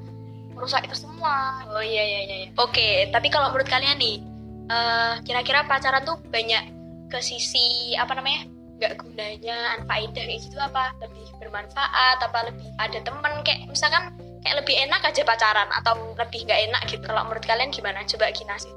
merusak 0.52 0.84
itu 0.86 0.94
semua 0.94 1.64
Oh 1.72 1.80
iya 1.80 2.04
iya 2.04 2.20
iya. 2.28 2.36
iya. 2.44 2.48
Oke, 2.60 3.08
tapi 3.08 3.32
kalau 3.32 3.48
menurut 3.48 3.66
kalian 3.66 3.96
nih, 3.96 4.20
eh, 4.68 5.14
kira-kira 5.24 5.64
pacaran 5.64 6.04
tuh 6.04 6.20
banyak 6.28 6.68
ke 7.08 7.18
sisi 7.24 7.96
apa 7.96 8.12
namanya? 8.12 8.44
nggak 8.82 8.98
gunanya, 8.98 9.78
anfaedah 9.78 10.24
kayak 10.26 10.42
gitu 10.42 10.58
apa? 10.58 10.90
Lebih 10.98 11.26
bermanfaat 11.38 12.18
apa 12.18 12.50
lebih 12.50 12.66
ada 12.82 12.98
temen 12.98 13.32
kayak 13.46 13.70
misalkan 13.70 14.10
kayak 14.42 14.56
lebih 14.60 14.74
enak 14.80 15.00
aja 15.02 15.22
pacaran 15.22 15.68
atau 15.72 15.94
lebih 16.14 16.44
nggak 16.44 16.60
enak 16.68 16.82
gitu. 16.86 17.02
Kalau 17.02 17.22
menurut 17.24 17.42
kalian 17.42 17.70
gimana? 17.70 18.02
Coba 18.04 18.30
Kinasi. 18.30 18.70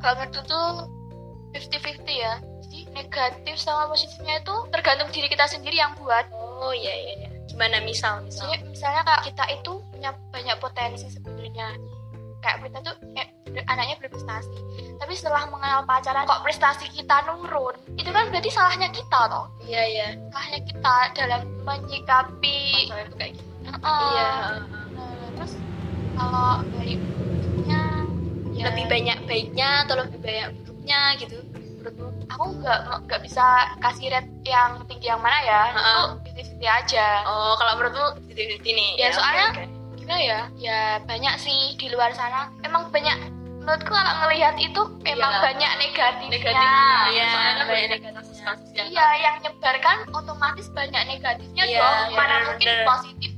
kalau 0.00 0.18
menurut 0.18 0.42
tuh 0.42 0.66
50-50 1.54 2.10
ya 2.10 2.34
jadi 2.64 2.78
negatif 2.90 3.54
sama 3.54 3.86
positifnya 3.86 4.40
itu 4.40 4.54
tergantung 4.72 5.06
diri 5.10 5.28
kita 5.28 5.46
sendiri 5.46 5.76
yang 5.76 5.92
buat 5.94 6.24
Oh 6.58 6.70
iya 6.70 6.90
iya 6.90 7.12
iya. 7.18 7.28
Gimana 7.46 7.78
misal 7.78 8.22
misal? 8.22 8.46
Jadi 8.46 8.66
misalnya 8.66 9.02
kak 9.02 9.26
kita 9.26 9.44
itu 9.50 9.82
punya 9.90 10.10
banyak 10.30 10.56
potensi 10.58 11.06
sebenarnya 11.06 11.74
kayak 12.38 12.58
kita 12.64 12.78
tuh 12.82 12.94
kayak 13.14 13.28
ber- 13.46 13.66
anaknya 13.66 13.94
berprestasi 13.98 14.56
tapi 14.96 15.12
setelah 15.14 15.46
mengenal 15.46 15.82
pacaran 15.82 16.22
kok 16.22 16.42
prestasi 16.42 16.90
kita 16.90 17.22
nurun 17.22 17.74
itu 17.94 18.10
kan 18.10 18.26
berarti 18.30 18.50
salahnya 18.50 18.90
kita 18.90 19.20
toh 19.30 19.46
Iya 19.62 19.82
iya. 19.86 20.08
salahnya 20.30 20.60
kita 20.66 20.94
dalam 21.14 21.42
menyikapi 21.62 22.58
itu 22.90 23.14
kayak 23.14 23.32
gitu. 23.34 23.51
Heeh. 23.72 24.00
Iya. 24.12 24.30
Nah, 24.92 25.10
terus 25.32 25.52
kalau 26.12 26.60
bentuknya 26.70 27.80
ya 28.52 28.64
Lebih 28.68 28.84
banyak 28.86 29.18
baiknya 29.24 29.68
atau 29.82 29.94
lebih 29.96 30.18
banyak 30.20 30.48
buruknya 30.60 31.00
gitu? 31.16 31.36
Menurutmu? 31.82 32.08
aku 32.30 32.44
nggak 32.62 32.80
nggak 33.04 33.20
bisa 33.26 33.44
kasih 33.76 34.08
rate 34.08 34.30
yang 34.42 34.80
tinggi 34.86 35.04
yang 35.04 35.18
mana 35.18 35.38
ya 35.42 35.60
Heeh. 35.68 36.04
itu 36.30 36.40
50 36.54 36.70
aja 36.70 37.06
Oh 37.26 37.52
kalau 37.58 37.72
menurutmu 37.76 38.06
itu 38.30 38.40
nih. 38.64 38.90
Ya, 38.96 39.08
oke, 39.08 39.16
soalnya 39.18 39.46
oke. 39.50 39.64
gimana 39.98 40.18
ya 40.18 40.40
ya 40.56 40.78
banyak 41.02 41.34
sih 41.38 41.74
di 41.74 41.86
luar 41.88 42.10
sana 42.12 42.48
emang 42.62 42.86
banyak 42.88 43.18
menurutku 43.58 43.90
kalau 43.90 44.12
ngelihat 44.22 44.54
itu 44.58 44.82
emang 45.04 45.32
Iya. 45.32 45.42
banyak 45.44 45.72
negatifnya 45.76 46.30
Negatifnya. 46.32 46.94
Iya, 47.08 47.24
soalnya 47.28 47.52
kan 47.52 47.66
banyak 47.66 48.00
iya 48.82 49.06
yang 49.20 49.34
nyebarkan 49.38 49.96
otomatis 50.10 50.66
banyak 50.70 51.02
negatifnya 51.08 51.62
Iya, 51.62 51.78
dong 51.78 51.98
iya, 52.08 52.16
mana 52.16 52.26
bener, 52.32 52.46
mungkin 52.48 52.68
bener. 52.68 52.86
positif 52.86 53.30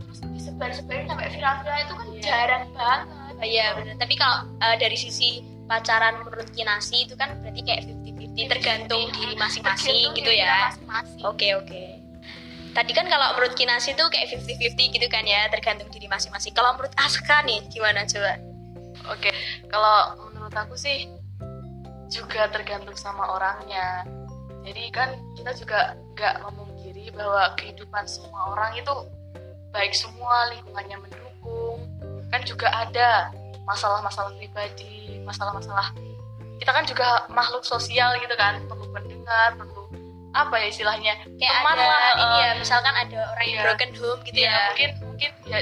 disebar-sebarin 0.55 1.11
sampai 1.11 1.27
viral-viral 1.35 1.79
itu 1.83 1.95
kan 1.99 2.07
jarang 2.23 2.65
banget 2.79 3.25
Iya 3.43 3.67
benar. 3.75 3.95
Tapi 3.99 4.15
kalau 4.15 4.39
eh, 4.63 4.77
dari 4.79 4.95
sisi 4.95 5.43
pacaran 5.67 6.23
menurut 6.23 6.49
Kinasi 6.55 7.11
itu 7.11 7.19
kan 7.19 7.35
berarti 7.43 7.67
kayak 7.67 7.83
50-50 7.91 8.53
tergantung 8.53 9.03
diri 9.11 9.35
masing-masing 9.35 10.15
gitu 10.15 10.31
ya. 10.31 10.71
Oke 11.27 11.51
oke. 11.59 11.83
Tadi 12.75 12.93
kan 12.95 13.11
kalau 13.11 13.35
menurut 13.35 13.59
Kinasi 13.59 13.99
itu 13.99 14.05
kayak 14.07 14.39
50-50 14.39 14.95
gitu 14.95 15.07
kan 15.11 15.27
ya, 15.27 15.51
tergantung 15.51 15.91
diri 15.91 16.07
masing-masing. 16.07 16.55
Kalau 16.55 16.79
menurut 16.79 16.95
Aska 16.95 17.43
nih 17.43 17.67
gimana 17.71 18.07
coba? 18.07 18.39
Oke, 19.11 19.35
kalau 19.67 20.31
menurut 20.31 20.55
aku 20.55 20.79
sih 20.79 21.11
juga 22.09 22.47
tergantung 22.55 22.95
sama 22.95 23.35
orangnya. 23.35 24.07
Jadi 24.65 24.89
kan 24.95 25.11
kita 25.35 25.53
juga 25.59 25.99
nggak 26.15 26.35
memungkiri 26.47 27.13
bahwa 27.13 27.53
kehidupan 27.59 28.07
semua 28.07 28.55
orang 28.55 28.73
itu 28.79 28.95
baik 29.75 29.93
semua, 29.93 30.55
lingkungannya 30.55 30.97
mendukung. 31.03 31.83
Kan 32.31 32.47
juga 32.47 32.71
ada 32.71 33.35
masalah-masalah 33.67 34.31
pribadi, 34.39 35.19
masalah-masalah 35.27 35.91
kita 36.63 36.71
kan 36.71 36.87
juga 36.87 37.27
makhluk 37.29 37.67
sosial 37.67 38.15
gitu 38.23 38.33
kan, 38.39 38.63
perlu 38.71 38.87
pendengar, 38.95 39.59
perlu 39.59 39.85
apa 40.35 40.55
ya 40.59 40.67
istilahnya 40.67 41.15
Kayak 41.39 41.63
Teman 41.63 41.79
ada 41.79 41.87
lah, 41.87 42.07
ini 42.19 42.37
ya, 42.43 42.51
misalkan 42.59 42.95
ada 42.95 43.21
orang 43.35 43.47
yang 43.47 43.59
Iya. 43.59 43.65
broken 43.71 43.91
home 43.95 44.21
gitu 44.27 44.39
ya, 44.43 44.51
ya. 44.51 44.59
mungkin 44.67 44.91
mungkin 45.07 45.31
ya 45.47 45.59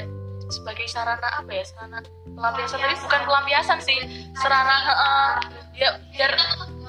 sebagai 0.49 0.85
sarana 0.89 1.29
apa 1.29 1.51
ya 1.53 1.63
sarana 1.65 1.97
pelampiasan 2.33 2.77
tapi 2.81 2.95
bukan 3.05 3.21
pelampiasan 3.25 3.79
sih 3.81 3.97
sarana 4.37 4.75
heeh, 4.81 5.29
ya 5.77 5.89
biar 6.13 6.31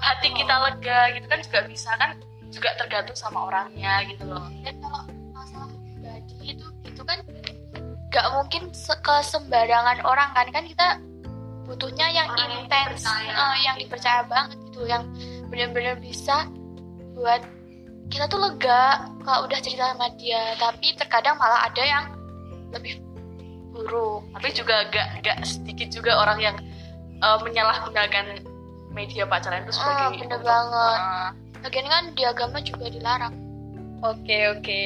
hati 0.00 0.28
kita 0.33 0.54
lega 0.64 1.00
gitu 1.16 1.26
kan 1.28 1.40
juga 1.45 1.59
bisa 1.69 1.90
kan 2.00 2.11
juga 2.49 2.73
tergantung 2.81 3.16
sama 3.16 3.49
orangnya 3.52 4.04
gitu 4.09 4.25
loh 4.25 4.49
dan 4.64 4.81
kalau 4.81 5.03
nggak 8.14 8.26
mungkin 8.33 8.62
ke 8.71 9.14
sembarangan 9.21 9.99
orang 10.00 10.30
kan? 10.33 10.47
Kan 10.49 10.64
kita 10.64 11.02
butuhnya 11.64 12.06
yang 12.09 12.28
Orang 12.28 12.38
yang 12.38 12.50
intens 12.62 13.02
dipercaya. 13.02 13.33
eh, 13.33 13.56
yang 13.61 13.76
dipercaya 13.76 14.21
banget 14.23 14.50
gitu 14.62 14.80
yang 14.85 15.02
benar-benar 15.49 15.97
bisa 15.97 16.47
buat 17.12 17.42
kita 18.06 18.28
tuh 18.28 18.38
lega 18.38 18.85
kalau 19.21 19.44
udah 19.44 19.59
cerita 19.59 19.90
sama 19.90 20.14
dia. 20.14 20.54
Tapi 20.54 20.94
terkadang 20.94 21.35
malah 21.35 21.66
ada 21.66 21.83
yang 21.83 22.04
lebih 22.71 23.02
buruk. 23.68 24.23
Tapi 24.30 24.49
juga 24.52 24.87
gak 24.88 25.09
gak 25.21 25.38
sedikit 25.42 25.90
juga 25.90 26.14
orang 26.16 26.38
yang 26.38 26.56
eh, 27.16 27.38
menyalahgunakan 27.40 28.47
media 28.90 29.26
pacaran 29.26 29.66
itu 29.66 29.73
Ah, 29.73 29.76
sebagai 29.76 30.06
bener 30.16 30.38
untuk- 30.38 30.47
banget. 30.47 30.99
Ah, 31.00 31.30
lagian 31.61 31.87
kan 31.88 32.04
di 32.12 32.23
agama 32.23 32.59
juga 32.61 32.87
dilarang. 32.87 33.35
Oke 34.00 34.38
oke 34.52 34.83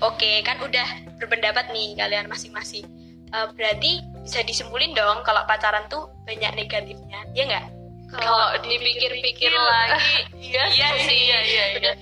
oke 0.00 0.30
kan 0.42 0.56
udah 0.60 0.88
berpendapat 1.16 1.72
nih 1.72 1.96
kalian 1.96 2.26
masing-masing. 2.28 2.84
Eh, 3.26 3.46
berarti 3.58 4.00
bisa 4.22 4.40
disimpulin 4.42 4.94
dong 4.94 5.22
kalau 5.26 5.42
pacaran 5.44 5.84
tuh 5.86 6.08
banyak 6.24 6.52
negatifnya, 6.54 7.20
ya 7.34 7.44
nggak? 7.46 7.66
kalau 8.06 8.54
dipikir-pikir 8.62 9.50
lagi 9.50 10.30
iya 10.38 10.64
Iya 10.70 10.88
sih. 10.94 11.18
iya 11.26 11.38
iya 11.42 11.64
iya 11.74 11.92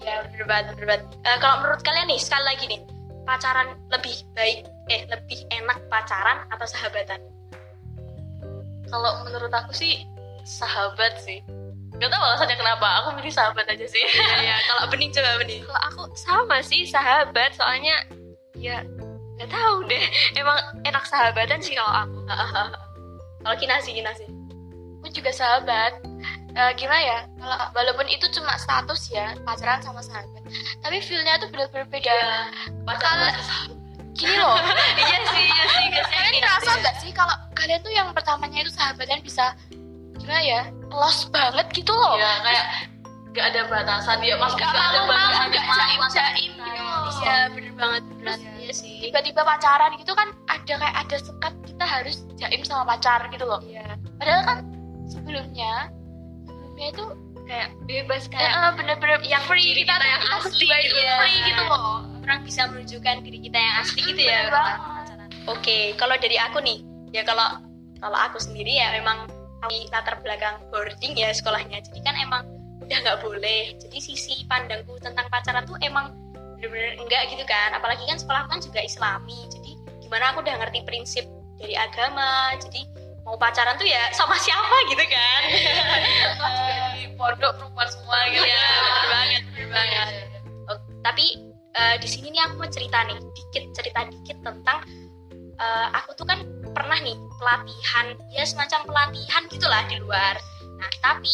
Ya 0.00 0.14
banget. 0.48 0.80
Eh, 1.26 1.36
kalau 1.42 1.60
menurut 1.60 1.82
kalian 1.82 2.08
nih 2.08 2.16
sekali 2.22 2.44
lagi 2.46 2.64
nih 2.70 2.80
pacaran 3.26 3.76
lebih 3.92 4.16
baik 4.32 4.64
eh 4.88 5.04
lebih 5.10 5.44
enak 5.50 5.78
pacaran 5.92 6.46
atau 6.48 6.66
sahabatan? 6.66 7.20
kalau 8.90 9.22
menurut 9.22 9.54
aku 9.54 9.70
sih 9.70 10.02
sahabat 10.42 11.14
sih 11.22 11.38
Gak 12.00 12.08
tau 12.08 12.22
alasannya 12.24 12.56
kenapa, 12.56 12.88
aku 13.04 13.08
milih 13.20 13.28
sahabat 13.28 13.68
aja 13.68 13.84
sih 13.84 14.00
ya 14.40 14.56
kalau 14.64 14.88
bening 14.88 15.12
coba 15.12 15.36
bening. 15.44 15.60
Kalau 15.68 15.80
aku 15.92 16.02
sama 16.16 16.58
sih 16.64 16.88
sahabat, 16.88 17.52
soalnya 17.52 17.92
ya 18.56 18.80
nggak 19.36 19.52
tahu 19.52 19.84
deh. 19.84 20.04
Emang 20.32 20.56
enak 20.88 21.04
sahabatan 21.04 21.60
sih 21.60 21.76
kalau 21.76 21.92
aku. 22.08 22.18
Kalau 23.40 23.56
kinasi 23.56 23.96
kinasi. 23.96 24.28
aku 25.00 25.08
juga 25.16 25.32
sahabat 25.32 25.96
Eh, 26.50 26.72
gimana 26.74 26.98
ya 26.98 27.18
kalau 27.38 27.58
walaupun 27.78 28.10
itu 28.10 28.26
cuma 28.34 28.58
status 28.58 29.06
ya 29.14 29.38
pacaran 29.46 29.78
sama 29.78 30.02
sahabat 30.02 30.42
tapi 30.82 30.98
feelnya 30.98 31.38
tuh 31.38 31.46
bener-bener 31.46 31.86
beda 31.86 32.18
Pacaran 32.82 33.30
gini 34.18 34.34
loh 34.34 34.58
iya 34.98 35.18
sih 35.30 35.46
iya 35.46 35.64
sih 35.70 35.84
iya 35.94 36.02
sih. 36.10 36.16
kalian 36.18 36.34
ngerasa 36.42 36.70
nggak 36.82 36.96
sih 37.06 37.10
kalau 37.14 37.32
kalian 37.54 37.78
tuh 37.86 37.92
yang 37.94 38.10
pertamanya 38.10 38.66
itu 38.66 38.72
sahabatan 38.74 39.22
bisa 39.22 39.54
gimana 40.20 40.42
ya 40.42 40.60
los 40.90 41.18
banget 41.28 41.66
gitu 41.72 41.90
loh 41.90 42.14
ya 42.14 42.32
kayak 42.40 42.64
gak 43.30 43.46
ada 43.48 43.62
batasan 43.66 44.18
ya 44.20 44.34
mas 44.36 44.52
Gak 44.52 44.66
gak 44.66 44.84
ada 44.90 45.00
batasan 45.06 45.46
gak 45.48 45.64
jaim-jaim 45.70 46.50
gitu 46.52 46.82
loh. 46.82 47.02
Iya 47.20 47.36
bener 47.48 47.72
banget 47.74 48.02
Terus. 48.12 48.38
Iya 48.56 48.72
sih. 48.74 48.94
tiba-tiba 49.00 49.40
pacaran 49.40 49.92
gitu 49.94 50.12
kan 50.12 50.28
ada 50.46 50.74
kayak 50.74 50.96
ada 50.98 51.16
sekat 51.16 51.54
kita 51.64 51.84
harus 51.84 52.16
jaim 52.34 52.60
sama 52.60 52.84
pacar 52.86 53.26
gitu 53.28 53.44
loh 53.44 53.60
Iya. 53.62 53.96
padahal 54.16 54.42
kan 54.44 54.58
sebelumnya 55.06 55.88
sebelumnya 56.44 56.86
itu 56.90 57.04
Kayak 57.42 57.68
bebas 57.82 58.30
kayak 58.30 58.46
eh, 58.48 58.72
bener-bener 58.74 59.18
yang 59.26 59.42
free 59.42 59.74
kita, 59.74 59.90
kita 59.90 60.06
yang 60.06 60.22
asli 60.32 60.66
itu 60.70 60.96
ya. 60.96 61.14
free 61.18 61.38
gitu 61.44 61.62
loh 61.64 62.06
orang 62.22 62.46
bisa 62.46 62.62
menunjukkan 62.64 63.14
diri 63.26 63.38
kita 63.42 63.58
yang 63.58 63.74
asli 63.82 64.00
gitu 64.06 64.22
ya 64.22 64.46
banget. 64.46 64.76
pacaran. 64.78 65.28
Oke, 65.50 65.78
kalau 65.98 66.14
dari 66.14 66.38
aku 66.38 66.62
nih, 66.62 66.78
ya 67.10 67.26
kalau 67.26 67.58
kalau 67.98 68.18
aku 68.22 68.38
sendiri 68.38 68.70
ya 68.70 68.94
memang 68.94 69.26
di 69.68 69.84
latar 69.92 70.16
belakang 70.24 70.62
boarding 70.72 71.12
ya 71.18 71.34
sekolahnya. 71.34 71.84
Jadi 71.84 72.00
kan 72.00 72.14
emang 72.16 72.42
udah 72.80 72.98
nggak 73.04 73.20
boleh. 73.20 73.76
Jadi 73.76 73.98
sisi 74.00 74.46
pandangku 74.48 74.96
tentang 75.02 75.28
pacaran 75.28 75.68
tuh 75.68 75.76
emang 75.84 76.16
bener-bener 76.56 76.96
enggak 76.96 77.28
gitu 77.28 77.44
kan. 77.44 77.76
Apalagi 77.76 78.04
kan 78.08 78.16
sekolah 78.16 78.48
kan 78.48 78.58
juga 78.64 78.80
Islami. 78.80 79.48
Jadi 79.52 79.76
gimana 80.00 80.32
aku 80.32 80.40
udah 80.40 80.56
ngerti 80.64 80.80
prinsip 80.88 81.24
dari 81.60 81.76
agama. 81.76 82.56
Jadi 82.56 82.88
mau 83.24 83.36
pacaran 83.36 83.76
tuh 83.76 83.88
ya 83.88 84.08
sama 84.16 84.36
siapa 84.40 84.76
gitu 84.88 85.04
kan. 85.04 85.40
di 86.96 87.04
pondok 87.16 87.52
perempuan 87.56 87.88
semua 87.88 88.18
gitu 88.32 88.44
Iya, 88.44 88.56
ya 88.56 88.64
bener 88.80 89.06
banget, 89.08 89.42
bener 89.54 89.68
banget. 89.72 90.08
Oh, 90.68 90.78
tapi 91.04 91.26
eh, 91.76 91.96
di 92.00 92.08
sini 92.08 92.32
nih 92.32 92.42
aku 92.48 92.54
mau 92.60 92.68
cerita 92.68 92.98
nih, 93.06 93.16
dikit 93.16 93.64
cerita 93.76 94.00
dikit 94.08 94.38
tentang 94.40 94.78
eh, 95.60 95.86
aku 95.94 96.10
tuh 96.16 96.26
kan 96.26 96.40
pernah 96.72 96.98
nih 97.02 97.16
pelatihan, 97.38 98.06
ya 98.34 98.44
semacam 98.46 98.80
pelatihan 98.86 99.42
gitulah 99.50 99.82
di 99.88 99.96
luar. 100.00 100.34
Nah 100.78 100.90
tapi 101.02 101.32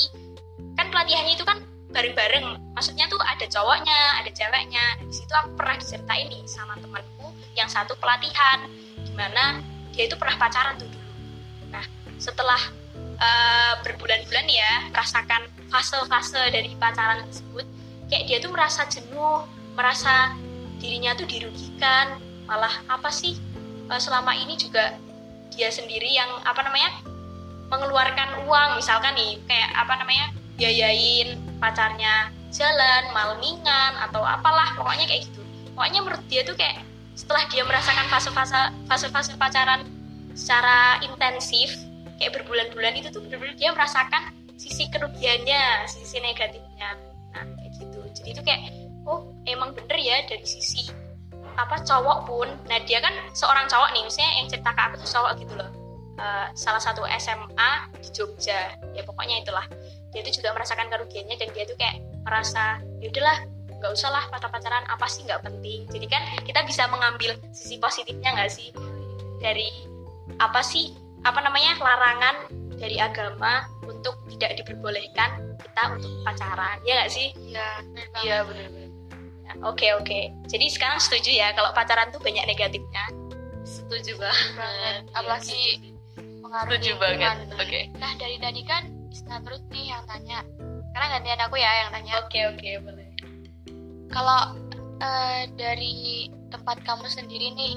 kan 0.77 0.87
pelatihannya 0.93 1.33
itu 1.37 1.45
kan 1.45 1.59
bareng-bareng, 1.93 2.61
maksudnya 2.77 3.09
tuh 3.09 3.17
ada 3.25 3.47
cowoknya, 3.49 4.21
ada 4.21 4.29
ceweknya. 4.29 5.01
Nah, 5.01 5.07
di 5.09 5.15
situ 5.17 5.33
aku 5.33 5.57
pernah 5.57 5.81
diceritain 5.81 6.29
nih 6.29 6.45
sama 6.45 6.77
temanku 6.77 7.33
yang 7.57 7.71
satu 7.73 7.97
pelatihan, 7.97 8.69
di 9.01 9.13
mana 9.17 9.65
dia 9.97 10.05
itu 10.05 10.17
pernah 10.21 10.37
pacaran 10.37 10.77
tuh 10.77 10.89
dulu. 10.93 11.11
Nah 11.73 11.85
setelah 12.21 12.61
eh, 13.17 13.75
berbulan-bulan 13.85 14.47
ya 14.49 14.93
merasakan 14.93 15.49
fase-fase 15.73 16.53
dari 16.53 16.73
pacaran 16.77 17.25
tersebut 17.29 17.67
kayak 18.07 18.25
dia 18.29 18.39
tuh 18.39 18.53
merasa 18.55 18.87
jenuh 18.87 19.45
merasa 19.75 20.37
dirinya 20.79 21.17
tuh 21.17 21.27
dirugikan 21.27 22.21
malah 22.47 22.73
apa 22.87 23.11
sih 23.11 23.35
eh, 23.91 24.01
selama 24.01 24.37
ini 24.37 24.55
juga 24.57 24.95
dia 25.55 25.69
sendiri 25.71 26.11
yang 26.11 26.29
apa 26.43 26.63
namanya 26.65 26.91
mengeluarkan 27.71 28.47
uang. 28.47 28.79
Misalkan 28.79 29.15
nih 29.15 29.39
kayak 29.47 29.71
apa 29.75 29.95
namanya 30.01 30.27
biayain 30.57 31.37
pacarnya 31.61 32.33
jalan 32.55 33.05
malmingan 33.13 33.93
atau 34.09 34.23
apalah 34.25 34.73
pokoknya 34.79 35.07
kayak 35.11 35.29
gitu. 35.29 35.43
Pokoknya 35.77 36.01
menurut 36.01 36.25
dia 36.31 36.43
tuh 36.47 36.57
kayak 36.57 36.81
setelah 37.17 37.45
dia 37.49 37.63
merasakan 37.65 38.07
fase-fase 38.13 38.61
fase-fase 38.89 39.33
pacaran 39.41 39.85
secara 40.37 41.01
intensif 41.01 41.73
kayak 42.21 42.37
berbulan-bulan 42.41 42.97
itu 42.97 43.09
tuh 43.09 43.25
benar-benar 43.25 43.57
dia 43.57 43.73
merasakan 43.73 44.33
sisi 44.57 44.89
kerugiannya 44.89 45.85
sisi 45.89 46.21
negatifnya. 46.21 46.97
Nah 47.37 47.45
kayak 47.61 47.71
gitu. 47.77 48.01
Jadi 48.21 48.29
itu 48.33 48.43
kayak 48.45 48.73
oh 49.05 49.29
emang 49.45 49.77
bener 49.77 49.97
ya 50.01 50.25
dari 50.25 50.45
sisi 50.45 50.89
apa 51.57 51.77
cowok 51.83 52.19
pun. 52.29 52.49
Nah 52.69 52.79
dia 52.85 53.01
kan 53.01 53.13
seorang 53.33 53.67
cowok 53.67 53.91
nih 53.97 54.03
misalnya 54.05 54.33
yang 54.39 54.47
cerita 54.53 54.71
ke 54.73 54.81
aku 54.81 54.95
tuh 55.03 55.11
cowok 55.17 55.33
gitu 55.41 55.55
loh. 55.57 55.71
Eh, 56.17 56.47
salah 56.57 56.81
satu 56.81 57.05
SMA 57.21 57.71
di 58.01 58.09
Jogja. 58.13 58.73
Ya 58.97 59.03
pokoknya 59.05 59.45
itulah. 59.45 59.65
Dia 60.13 60.25
tuh 60.25 60.33
juga 60.33 60.57
merasakan 60.57 60.89
kerugiannya 60.89 61.37
dan 61.37 61.49
dia 61.53 61.65
tuh 61.69 61.77
kayak 61.77 62.01
merasa 62.25 62.81
ya 63.05 63.13
udahlah 63.13 63.45
nggak 63.77 63.93
usah 63.93 64.09
lah 64.09 64.25
pacar-pacaran 64.33 64.85
apa 64.89 65.07
sih 65.13 65.29
nggak 65.29 65.45
penting? 65.45 65.85
Jadi 65.93 66.07
kan 66.09 66.23
kita 66.49 66.65
bisa 66.65 66.89
mengambil 66.89 67.37
sisi 67.53 67.77
positifnya 67.77 68.33
nggak 68.33 68.49
sih? 68.49 68.73
Dari 69.45 69.69
apa 70.41 70.65
sih 70.65 70.97
apa 71.21 71.45
namanya 71.45 71.77
larangan 71.77 72.49
dari 72.81 72.97
agama 72.97 73.69
untuk 73.85 74.17
tidak 74.33 74.57
diperbolehkan 74.65 75.57
kita 75.61 75.83
untuk 75.93 76.13
pacaran. 76.25 76.81
Ya 76.89 77.05
nggak 77.05 77.13
sih? 77.13 77.29
Iya 77.37 77.69
iya 78.25 78.37
benar-benar 79.57 79.63
Nah, 79.63 79.73
oke 79.73 79.87
oke. 80.03 80.21
Jadi 80.49 80.67
sekarang 80.69 80.99
setuju 81.01 81.31
ya 81.33 81.49
kalau 81.53 81.73
pacaran 81.73 82.13
tuh 82.13 82.21
banyak 82.21 82.45
negatifnya. 82.45 83.05
Setuju 83.65 84.21
banget. 84.21 84.53
banget. 84.55 85.03
Apalagi 85.13 85.63
pengaruh 86.41 86.71
setuju 86.71 86.91
banget. 86.99 87.35
lingkungan. 87.49 87.61
oke. 87.61 87.81
Nah 87.99 88.13
dari 88.17 88.37
tadi 88.39 88.63
kan 88.63 88.83
Isna 89.11 89.41
terus 89.43 89.63
nih 89.73 89.85
yang 89.91 90.03
tanya. 90.07 90.45
Sekarang 90.93 91.09
gantian 91.13 91.41
aku 91.43 91.57
ya 91.57 91.71
yang 91.85 91.91
tanya. 91.93 92.13
Oke 92.21 92.41
oke 92.47 92.69
boleh. 92.85 93.09
Kalau 94.13 94.41
eh, 95.03 95.41
dari 95.57 96.29
tempat 96.49 96.81
kamu 96.87 97.05
sendiri 97.11 97.53
nih 97.53 97.75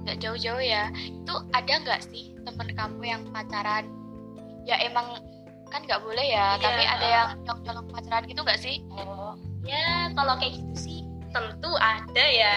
nggak 0.00 0.18
jauh-jauh 0.18 0.64
ya 0.64 0.88
itu 0.96 1.34
ada 1.52 1.72
nggak 1.84 2.00
sih 2.08 2.32
temen 2.42 2.68
kamu 2.74 3.00
yang 3.04 3.22
pacaran? 3.30 3.84
Ya 4.64 4.76
emang 4.82 5.20
kan 5.70 5.86
nggak 5.86 6.02
boleh 6.02 6.26
ya 6.26 6.58
Iya. 6.58 6.64
tapi 6.64 6.82
ada 6.82 7.06
yang 7.06 7.28
nyolong-nyolong 7.46 7.86
pacaran 7.94 8.24
gitu 8.26 8.40
nggak 8.42 8.58
sih? 8.60 8.82
Oh. 8.90 9.38
Ya 9.62 10.10
kalau 10.18 10.34
kayak 10.40 10.56
gitu 10.58 10.74
sih 10.74 10.99
tentu 11.30 11.70
ada 11.78 12.24
ya. 12.26 12.56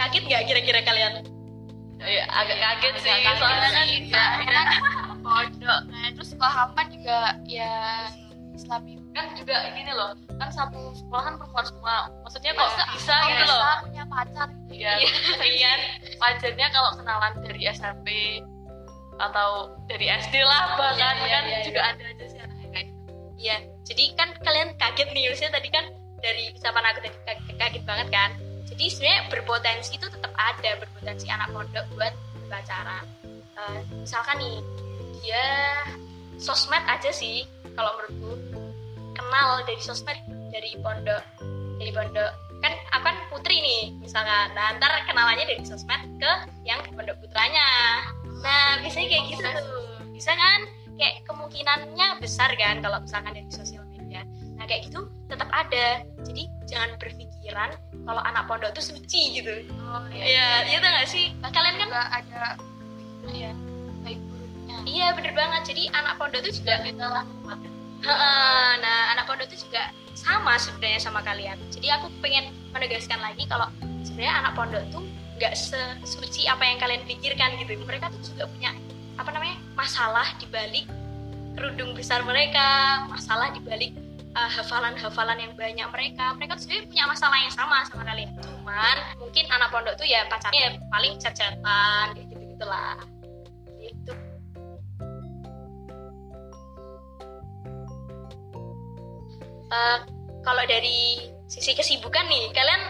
Kaget 0.00 0.22
nggak 0.26 0.42
kira-kira 0.48 0.80
kalian? 0.84 1.14
Ya, 2.00 2.24
agak 2.32 2.56
kaget 2.56 2.94
sih 3.04 3.12
Agak 3.12 3.36
kaget 3.36 3.40
soalnya 3.44 3.60
kan 3.60 3.84
sih, 3.84 4.00
ya, 4.08 4.24
karena 4.40 4.62
kan 4.64 4.68
pondok 5.20 5.80
nah 5.92 6.04
terus 6.16 6.28
sekolah 6.32 6.52
kamu 6.56 6.72
kan 6.72 6.86
juga 6.88 7.18
ya 7.44 7.74
Islami 8.56 8.92
kan 9.12 9.26
juga 9.36 9.56
gini 9.72 9.92
loh. 9.92 10.16
Kan 10.36 10.48
satu 10.52 10.92
sekolahan 10.96 11.36
perempuan 11.36 11.64
semua. 11.68 11.96
Maksudnya 12.24 12.52
kok 12.56 12.68
Masa 12.72 12.84
bisa 12.96 13.14
kok 13.14 13.28
gitu 13.28 13.44
loh. 13.52 13.76
Punya 13.88 14.04
pacar 14.08 14.48
iya. 14.72 14.92
Iya. 15.40 15.72
Pacarnya 16.16 16.66
kalau 16.72 16.90
kenalan 16.96 17.32
dari 17.44 17.62
SMP 17.68 18.08
atau 19.20 19.76
dari 19.84 20.08
SD 20.08 20.34
lah 20.40 20.80
bahkan 20.80 21.14
Iya, 21.20 21.28
iya, 21.28 21.28
kan 21.28 21.44
iya, 21.44 21.58
juga 21.68 21.80
ada 21.84 22.04
aja 22.08 22.24
sih 22.24 22.38
kayak 22.40 22.84
gitu. 22.88 23.12
Iya, 23.36 23.56
jadi 23.84 24.04
kan 24.16 24.28
kalian 24.40 24.68
kaget 24.80 25.08
nih, 25.12 25.22
maksudnya 25.28 25.52
tadi 25.60 25.68
kan 25.68 25.84
dari 26.20 26.52
ucapan 26.54 26.84
aku 26.92 26.98
tadi 27.04 27.18
kaget, 27.56 27.84
banget 27.84 28.08
kan. 28.12 28.30
Jadi 28.70 28.84
sebenarnya 28.86 29.22
berpotensi 29.28 29.98
itu 29.98 30.06
tetap 30.06 30.32
ada, 30.36 30.70
berpotensi 30.78 31.26
anak 31.28 31.50
pondok 31.50 31.84
buat 31.96 32.14
berpacaran. 32.44 33.04
Eh, 33.60 33.80
misalkan 34.00 34.40
nih, 34.40 34.56
dia 35.20 35.44
sosmed 36.40 36.80
aja 36.88 37.10
sih, 37.12 37.44
kalau 37.74 37.92
menurutku. 37.98 38.32
Kenal 39.16 39.62
dari 39.68 39.80
sosmed 39.82 40.16
dari 40.50 40.72
pondok, 40.80 41.22
dari 41.76 41.90
pondok. 41.92 42.32
Kan 42.60 42.72
aku 42.92 43.04
kan 43.04 43.16
putri 43.32 43.56
nih 43.60 43.82
misalkan. 44.00 44.52
Nah 44.52 44.76
ntar 44.76 44.92
kenalannya 45.08 45.44
dari 45.48 45.62
sosmed 45.64 46.00
ke 46.20 46.32
yang 46.64 46.80
pondok 46.92 47.16
putranya. 47.20 47.64
Nah 48.40 48.80
biasanya 48.80 49.06
kayak 49.08 49.24
gitu 49.32 49.50
bisa 50.12 50.32
kan? 50.36 50.60
Kayak 51.00 51.24
kemungkinannya 51.24 52.20
besar 52.20 52.52
kan 52.60 52.84
kalau 52.84 53.00
misalkan 53.00 53.32
dari 53.32 53.48
sosial 53.48 53.79
kayak 54.70 54.86
gitu 54.86 55.10
tetap 55.26 55.50
ada. 55.50 56.06
Jadi 56.22 56.46
jangan 56.70 56.94
berpikiran 57.02 57.74
kalau 58.06 58.22
anak 58.22 58.46
pondok 58.46 58.70
tuh 58.70 58.84
suci 58.86 59.42
gitu. 59.42 59.66
Oh 59.82 60.06
ya 60.14 60.62
iya 60.70 60.78
tuh 60.78 60.86
nggak 60.86 61.08
sih? 61.10 61.34
Kalian 61.42 61.74
kan 61.82 61.88
juga 61.90 62.02
ada 62.14 62.42
ya 63.34 63.50
baik 64.06 64.22
buruknya. 64.22 64.76
Iya 64.86 65.06
bener 65.18 65.32
banget. 65.34 65.62
Jadi 65.74 65.82
anak 65.90 66.14
pondok 66.22 66.40
tuh 66.46 66.54
juga 66.54 66.74
Heeh, 68.00 68.70
nah 68.80 69.12
anak 69.12 69.28
pondok 69.28 69.52
itu 69.52 69.68
juga 69.68 69.92
sama 70.16 70.56
sebenarnya 70.56 71.00
sama 71.02 71.20
kalian. 71.20 71.58
Jadi 71.68 71.92
aku 71.92 72.08
pengen 72.24 72.48
menegaskan 72.72 73.20
lagi 73.20 73.44
kalau 73.44 73.68
sebenarnya 74.06 74.34
anak 74.40 74.52
pondok 74.56 74.84
tuh 74.88 75.04
nggak 75.36 75.52
sesuci 75.52 76.48
apa 76.48 76.64
yang 76.64 76.78
kalian 76.80 77.02
pikirkan 77.04 77.60
gitu. 77.60 77.76
Mereka 77.84 78.08
tuh 78.08 78.22
juga 78.32 78.48
punya 78.48 78.72
apa 79.20 79.28
namanya 79.36 79.60
masalah 79.76 80.32
di 80.40 80.48
balik 80.48 80.88
kerudung 81.60 81.92
besar 81.92 82.24
mereka, 82.24 83.04
masalah 83.12 83.52
di 83.52 83.60
balik 83.60 83.92
uh, 84.36 84.50
hafalan-hafalan 84.50 85.38
yang 85.38 85.52
banyak 85.58 85.88
mereka. 85.90 86.34
Mereka 86.38 86.58
tuh 86.58 86.62
sebenarnya 86.66 86.86
punya 86.90 87.04
masalah 87.10 87.38
yang 87.42 87.54
sama 87.54 87.82
sama 87.86 88.02
kalian. 88.06 88.30
Cuman 88.38 88.96
mungkin 89.18 89.44
anak 89.50 89.68
pondok 89.74 89.94
tuh 89.98 90.06
ya 90.06 90.26
pacarnya 90.30 90.60
ya 90.60 90.70
paling 90.90 91.14
kayak 91.18 92.26
gitu 92.30 92.42
gitulah. 92.54 92.96
Gitu. 93.80 94.12
Uh, 99.70 99.98
kalau 100.42 100.64
dari 100.66 101.30
sisi 101.46 101.78
kesibukan 101.78 102.26
nih, 102.26 102.50
kalian 102.50 102.82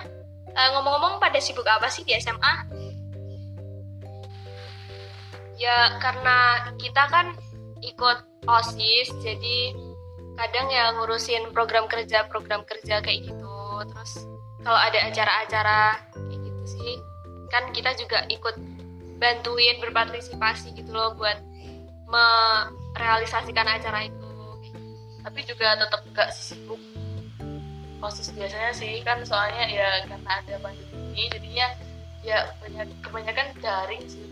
uh, 0.56 0.68
ngomong-ngomong 0.76 1.20
pada 1.20 1.36
sibuk 1.36 1.68
apa 1.68 1.92
sih 1.92 2.08
di 2.08 2.16
SMA? 2.16 2.54
Ya 5.60 6.00
karena 6.00 6.72
kita 6.80 7.04
kan 7.12 7.36
ikut 7.84 8.24
OSIS, 8.48 9.12
jadi 9.20 9.76
kadang 10.40 10.72
ya 10.72 10.88
ngurusin 10.96 11.52
program 11.52 11.84
kerja 11.84 12.24
program 12.32 12.64
kerja 12.64 13.04
kayak 13.04 13.28
gitu. 13.28 13.56
Terus 13.92 14.24
kalau 14.64 14.80
ada 14.80 14.98
acara-acara 15.12 16.00
kayak 16.16 16.40
gitu 16.40 16.62
sih, 16.64 16.92
kan 17.52 17.68
kita 17.76 17.92
juga 18.00 18.24
ikut 18.32 18.56
bantuin 19.20 19.76
berpartisipasi 19.84 20.72
gitu 20.72 20.90
loh 20.96 21.12
buat 21.16 21.36
merealisasikan 22.08 23.68
acara 23.68 24.08
itu. 24.08 24.28
Tapi 25.20 25.40
juga 25.44 25.76
tetap 25.76 26.00
gak 26.16 26.32
sibuk 26.32 26.80
osis 28.00 28.32
biasanya 28.32 28.72
sih 28.72 29.04
kan 29.04 29.20
soalnya 29.28 29.68
ya 29.68 30.08
karena 30.08 30.30
ada 30.40 30.56
pandemi 30.64 31.28
jadinya 31.28 31.68
ya 32.24 32.48
banyak 32.64 32.88
kebanyakan 33.04 33.52
daring 33.60 34.04
sih. 34.08 34.24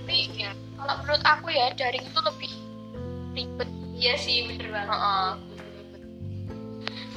Tapi 0.00 0.32
ya, 0.32 0.56
kalau 0.80 0.94
menurut 1.04 1.22
aku 1.28 1.52
ya 1.52 1.76
daring 1.76 2.04
itu 2.08 2.20
lebih 2.24 2.52
ribet 3.36 3.70
iya 3.96 4.14
sih 4.20 4.44
bener 4.46 4.68
banget. 4.70 4.92
Uh 4.92 4.96
-uh. 4.96 5.30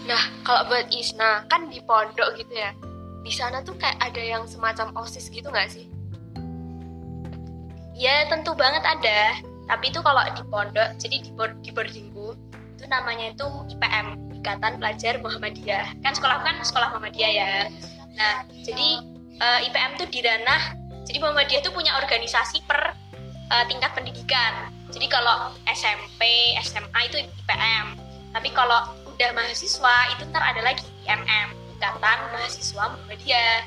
nah 0.08 0.24
kalau 0.42 0.66
buat 0.72 0.90
Isna 0.90 1.46
kan 1.52 1.70
di 1.70 1.84
pondok 1.86 2.34
gitu 2.40 2.56
ya 2.56 2.74
di 3.20 3.32
sana 3.36 3.62
tuh 3.62 3.76
kayak 3.78 4.00
ada 4.00 4.22
yang 4.24 4.44
semacam 4.48 4.96
osis 5.04 5.28
gitu 5.30 5.52
nggak 5.52 5.70
sih? 5.70 5.86
Ya 8.00 8.26
tentu 8.32 8.56
banget 8.56 8.82
ada. 8.88 9.38
Tapi 9.70 9.94
itu 9.94 10.00
kalau 10.02 10.24
di 10.34 10.44
pondok 10.50 10.98
jadi 10.98 11.22
di, 11.22 11.30
di 11.62 11.70
boardingku 11.70 12.34
itu 12.80 12.86
namanya 12.88 13.36
itu 13.36 13.46
IPM 13.76 14.40
Ikatan 14.40 14.80
Pelajar 14.80 15.20
Muhammadiyah. 15.20 16.00
Kan 16.02 16.16
sekolah 16.16 16.42
kan 16.42 16.64
sekolah 16.64 16.96
Muhammadiyah 16.96 17.32
ya. 17.36 17.54
Nah 18.16 18.48
jadi 18.64 19.04
uh, 19.44 19.60
IPM 19.68 20.00
itu 20.00 20.06
di 20.10 20.20
ranah 20.24 20.80
jadi 21.04 21.20
Muhammadiyah 21.20 21.62
itu 21.62 21.70
punya 21.76 22.00
organisasi 22.00 22.64
per 22.66 22.96
uh, 23.52 23.64
tingkat 23.68 23.92
pendidikan 23.94 24.72
jadi 25.00 25.08
kalau 25.16 25.56
SMP 25.72 26.52
SMA 26.60 27.00
itu 27.08 27.24
IPM 27.24 27.96
tapi 28.36 28.52
kalau 28.52 28.92
udah 29.08 29.32
mahasiswa 29.32 29.96
itu 30.12 30.28
ntar 30.28 30.44
ada 30.44 30.60
lagi 30.60 30.84
IMM 31.08 31.56
Ikatan 31.80 32.20
Mahasiswa 32.36 32.84
Muhammadiyah 32.92 33.64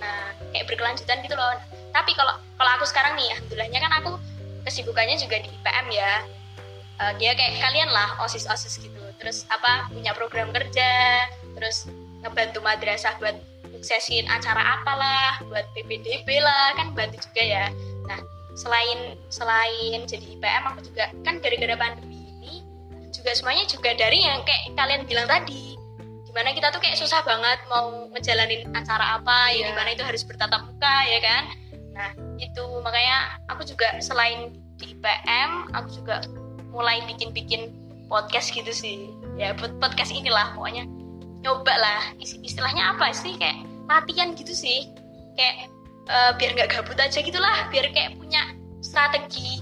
nah 0.00 0.32
kayak 0.56 0.64
berkelanjutan 0.64 1.20
gitu 1.20 1.36
loh. 1.36 1.52
Tapi 1.92 2.16
kalau 2.16 2.32
kalau 2.56 2.70
aku 2.80 2.88
sekarang 2.88 3.12
nih 3.20 3.28
alhamdulillahnya 3.36 3.80
kan 3.84 3.92
aku 4.00 4.16
kesibukannya 4.64 5.20
juga 5.20 5.36
di 5.44 5.52
IPM 5.52 5.86
ya. 5.92 6.12
Uh, 7.00 7.12
dia 7.16 7.32
kayak 7.36 7.60
kalian 7.60 7.92
lah 7.92 8.16
osis 8.24 8.48
osis 8.48 8.80
gitu. 8.80 9.00
Terus 9.20 9.44
apa 9.52 9.92
punya 9.92 10.16
program 10.16 10.48
kerja 10.56 11.28
terus 11.52 11.88
ngebantu 12.24 12.64
madrasah 12.64 13.20
buat 13.20 13.36
suksesin 13.76 14.24
acara 14.28 14.80
apalah 14.80 15.40
buat 15.48 15.64
PPDB 15.76 16.40
lah 16.40 16.76
kan 16.76 16.92
bantu 16.92 17.20
juga 17.28 17.40
ya 17.44 17.64
selain 18.60 19.16
selain 19.32 20.04
jadi 20.04 20.36
IPM 20.36 20.64
aku 20.68 20.84
juga 20.84 21.08
kan 21.24 21.40
gara-gara 21.40 21.72
pandemi 21.80 22.28
ini 22.28 22.54
juga 23.08 23.32
semuanya 23.32 23.64
juga 23.64 23.96
dari 23.96 24.20
yang 24.20 24.44
kayak 24.44 24.76
kalian 24.76 25.02
bilang 25.08 25.24
tadi. 25.24 25.80
Di 26.28 26.32
mana 26.36 26.54
kita 26.54 26.70
tuh 26.70 26.78
kayak 26.78 27.00
susah 27.00 27.24
banget 27.26 27.58
mau 27.66 28.06
ngejalanin 28.14 28.68
acara 28.76 29.18
apa 29.18 29.50
yeah. 29.50 29.66
ya 29.66 29.68
di 29.68 29.74
mana 29.74 29.88
itu 29.96 30.04
harus 30.04 30.22
bertatap 30.22 30.62
muka 30.68 30.96
ya 31.08 31.18
kan? 31.24 31.42
Nah 31.96 32.10
itu 32.38 32.64
makanya 32.84 33.40
aku 33.48 33.64
juga 33.64 33.96
selain 33.98 34.54
di 34.76 34.94
IPM 34.96 35.74
aku 35.74 35.88
juga 36.00 36.22
mulai 36.70 37.02
bikin-bikin 37.08 37.72
podcast 38.06 38.52
gitu 38.52 38.70
sih. 38.70 39.10
Ya 39.40 39.56
podcast 39.56 40.12
inilah 40.12 40.54
pokoknya. 40.54 40.84
Nyoba 41.40 41.74
lah. 41.80 42.02
Istilahnya 42.20 42.94
apa 42.94 43.10
sih? 43.16 43.34
Kayak 43.40 43.64
latihan 43.88 44.36
gitu 44.36 44.52
sih. 44.52 44.86
Kayak 45.34 45.72
uh, 46.08 46.32
biar 46.38 46.50
nggak 46.56 46.70
gabut 46.72 46.96
aja 46.96 47.18
gitulah. 47.20 47.68
Biar 47.68 47.90
kayak 47.92 48.16
punya 48.16 48.54
strategi 48.80 49.60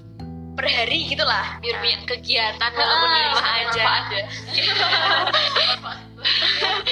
per 0.55 0.67
hari 0.67 1.07
gitulah. 1.11 1.59
Biar 1.63 1.77
punya 1.83 1.97
kegiatan 2.07 2.71
walaupun 2.75 3.09
di 3.11 3.21
rumah 3.31 3.47
aja, 3.47 3.83
aja. 3.83 4.21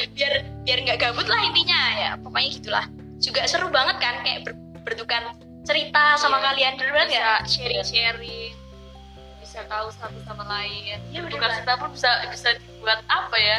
biar 0.17 0.33
biar 0.67 0.79
nggak 0.87 0.99
gabut 0.99 1.27
lah 1.27 1.41
intinya. 1.47 1.81
Ya 1.99 2.11
pokoknya 2.19 2.51
gitulah. 2.63 2.85
Juga 3.23 3.47
seru 3.47 3.69
banget 3.71 3.97
kan 3.99 4.23
kayak 4.23 4.47
ber, 4.47 4.53
bertukar 4.87 5.35
cerita 5.67 6.15
sama 6.15 6.39
yeah. 6.39 6.45
kalian 6.51 6.73
bener 6.79 6.93
banget 6.95 7.11
ya. 7.19 7.43
Sharing 7.47 7.83
sharing 7.83 8.55
bisa 9.57 9.73
tahu 9.73 9.89
satu 9.89 10.19
sama 10.29 10.45
lain. 10.45 11.01
Ya, 11.11 11.25
bukan 11.25 11.49
cerita 11.49 11.75
pun 11.81 11.91
bisa 11.91 12.11
bisa 12.29 12.49
dibuat 12.61 13.01
apa 13.09 13.37
ya? 13.41 13.59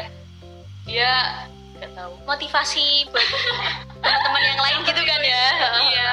Ya 0.88 1.14
nggak 1.78 1.94
tahu. 1.94 2.14
Motivasi 2.26 3.08
buat 3.14 3.28
teman-teman 4.04 4.44
yang 4.44 4.60
lain 4.60 4.80
gitu 4.86 5.02
kan 5.06 5.22
ya. 5.22 5.46
Iya. 5.88 6.10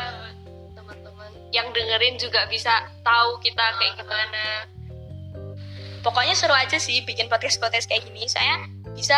Teman-teman 0.76 1.30
yang 1.50 1.66
dengerin 1.72 2.16
juga 2.20 2.46
bisa 2.48 2.88
tahu 3.02 3.40
kita 3.40 3.64
kayak 3.80 3.94
gimana. 4.00 4.44
Pokoknya 6.04 6.36
seru 6.36 6.52
aja 6.52 6.76
sih 6.76 7.00
bikin 7.08 7.32
podcast 7.32 7.56
podcast 7.58 7.88
kayak 7.88 8.04
gini. 8.04 8.28
Saya 8.28 8.68
bisa 8.92 9.16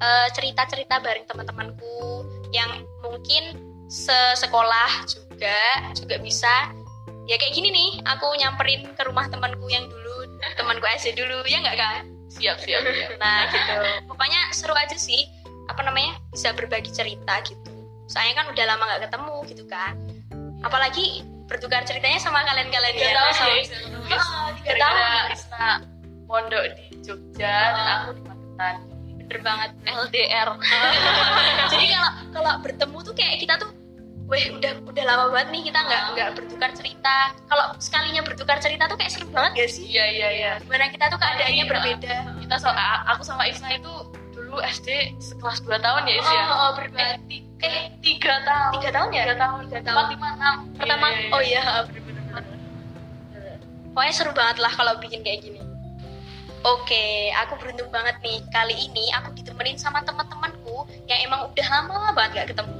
uh, 0.00 0.28
cerita-cerita 0.32 0.98
bareng 1.04 1.28
teman-temanku 1.28 2.24
yang 2.56 2.84
mungkin 3.04 3.60
sesekolah 3.92 5.04
juga 5.08 5.60
juga 5.92 6.16
bisa. 6.20 6.72
Ya 7.28 7.38
kayak 7.38 7.54
gini 7.54 7.70
nih 7.70 7.90
aku 8.08 8.34
nyamperin 8.34 8.82
ke 8.98 9.02
rumah 9.06 9.30
temanku 9.30 9.70
yang 9.70 9.86
dulu 9.86 10.26
temanku 10.58 10.82
SD 10.98 11.14
dulu 11.14 11.38
ya 11.46 11.62
nggak 11.62 11.78
kan 11.78 12.02
siap 12.32 12.58
siap, 12.64 12.80
siap. 12.82 13.10
nah 13.20 13.46
gitu. 13.52 13.78
Pokoknya 14.08 14.40
seru 14.56 14.74
aja 14.74 14.96
sih 14.96 15.28
apa 15.72 15.82
namanya 15.88 16.20
bisa 16.28 16.52
berbagi 16.52 16.92
cerita 16.92 17.40
gitu. 17.48 17.72
Soalnya 18.04 18.44
kan 18.44 18.46
udah 18.52 18.64
lama 18.68 18.82
nggak 18.84 19.02
ketemu 19.08 19.36
gitu 19.48 19.64
kan. 19.64 19.94
Apalagi 20.60 21.24
bertukar 21.48 21.82
ceritanya 21.88 22.20
sama 22.20 22.44
kalian-kalian 22.44 22.94
ya. 22.96 23.12
tahu 23.12 23.30
sih 23.34 23.60
tiga 24.62 24.74
tahun 24.78 25.80
pondok 26.28 26.64
di 26.76 26.84
Jogja 27.04 27.50
oh. 27.50 27.68
dan 27.76 27.86
aku 27.92 28.10
di 28.16 28.22
Magetan. 28.24 28.76
Bener 29.20 29.38
banget. 29.44 29.70
LDR 29.84 30.48
jadi 31.72 31.84
kalau 31.92 32.10
kalau 32.32 32.52
bertemu 32.60 32.98
tuh 33.04 33.14
kayak 33.16 33.36
kita 33.40 33.54
tuh 33.60 33.70
weh 34.32 34.48
udah 34.48 34.72
udah 34.88 35.04
lama 35.04 35.24
banget 35.28 35.48
nih 35.52 35.62
kita 35.68 35.78
nggak 35.84 36.02
nggak 36.16 36.30
bertukar 36.40 36.70
cerita. 36.72 37.16
Kalau 37.52 37.64
sekalinya 37.76 38.22
bertukar 38.24 38.56
cerita 38.64 38.88
tuh 38.88 38.96
kayak 38.96 39.12
seru 39.12 39.28
banget 39.28 39.52
gak 39.60 39.70
sih? 39.76 39.84
Iya 39.92 40.04
iya 40.08 40.28
iya. 40.32 40.52
Gimana 40.64 40.88
kita 40.88 41.12
tuh 41.12 41.20
keadaannya 41.20 41.64
berbeda? 41.68 42.16
Kita 42.40 42.54
so 42.56 42.72
aku 43.12 43.22
sama 43.28 43.44
Isna 43.44 43.76
itu 43.76 43.92
dulu 44.52 44.60
SD 44.68 45.16
sekelas 45.16 45.64
2 45.64 45.80
tahun 45.80 46.02
ya 46.04 46.14
Is 46.20 46.28
ya? 46.28 46.44
Oh, 46.44 46.56
oh 46.60 46.70
berbeda 46.76 47.16
eh, 47.32 47.40
eh 47.64 47.88
tiga 48.04 48.36
tahun. 48.44 48.72
Tiga 48.76 48.90
tahun 48.92 49.08
ya? 49.16 49.24
Tiga 49.24 49.36
tahun 49.40 49.60
tiga 49.64 49.80
tahun. 49.80 50.04
Lima 50.12 50.28
enam. 50.36 50.56
Pertama 50.76 51.06
iya, 51.08 51.16
iya, 51.16 51.24
iya. 51.24 51.32
oh 51.32 51.40
iya 51.40 51.62
bener-bener. 51.88 52.44
Pokoknya 53.96 54.12
seru 54.12 54.32
banget 54.36 54.56
lah 54.60 54.72
kalau 54.76 55.00
bikin 55.00 55.24
kayak 55.24 55.40
gini. 55.40 55.60
Oke, 56.68 57.32
aku 57.32 57.56
beruntung 57.64 57.88
banget 57.88 58.20
nih. 58.20 58.44
Kali 58.52 58.76
ini 58.76 59.08
aku 59.16 59.32
ditemenin 59.32 59.80
sama 59.80 60.04
teman-temanku 60.04 60.84
yang 61.08 61.32
emang 61.32 61.48
udah 61.48 61.66
lama 61.72 62.12
banget 62.12 62.44
gak 62.44 62.48
ketemu. 62.52 62.76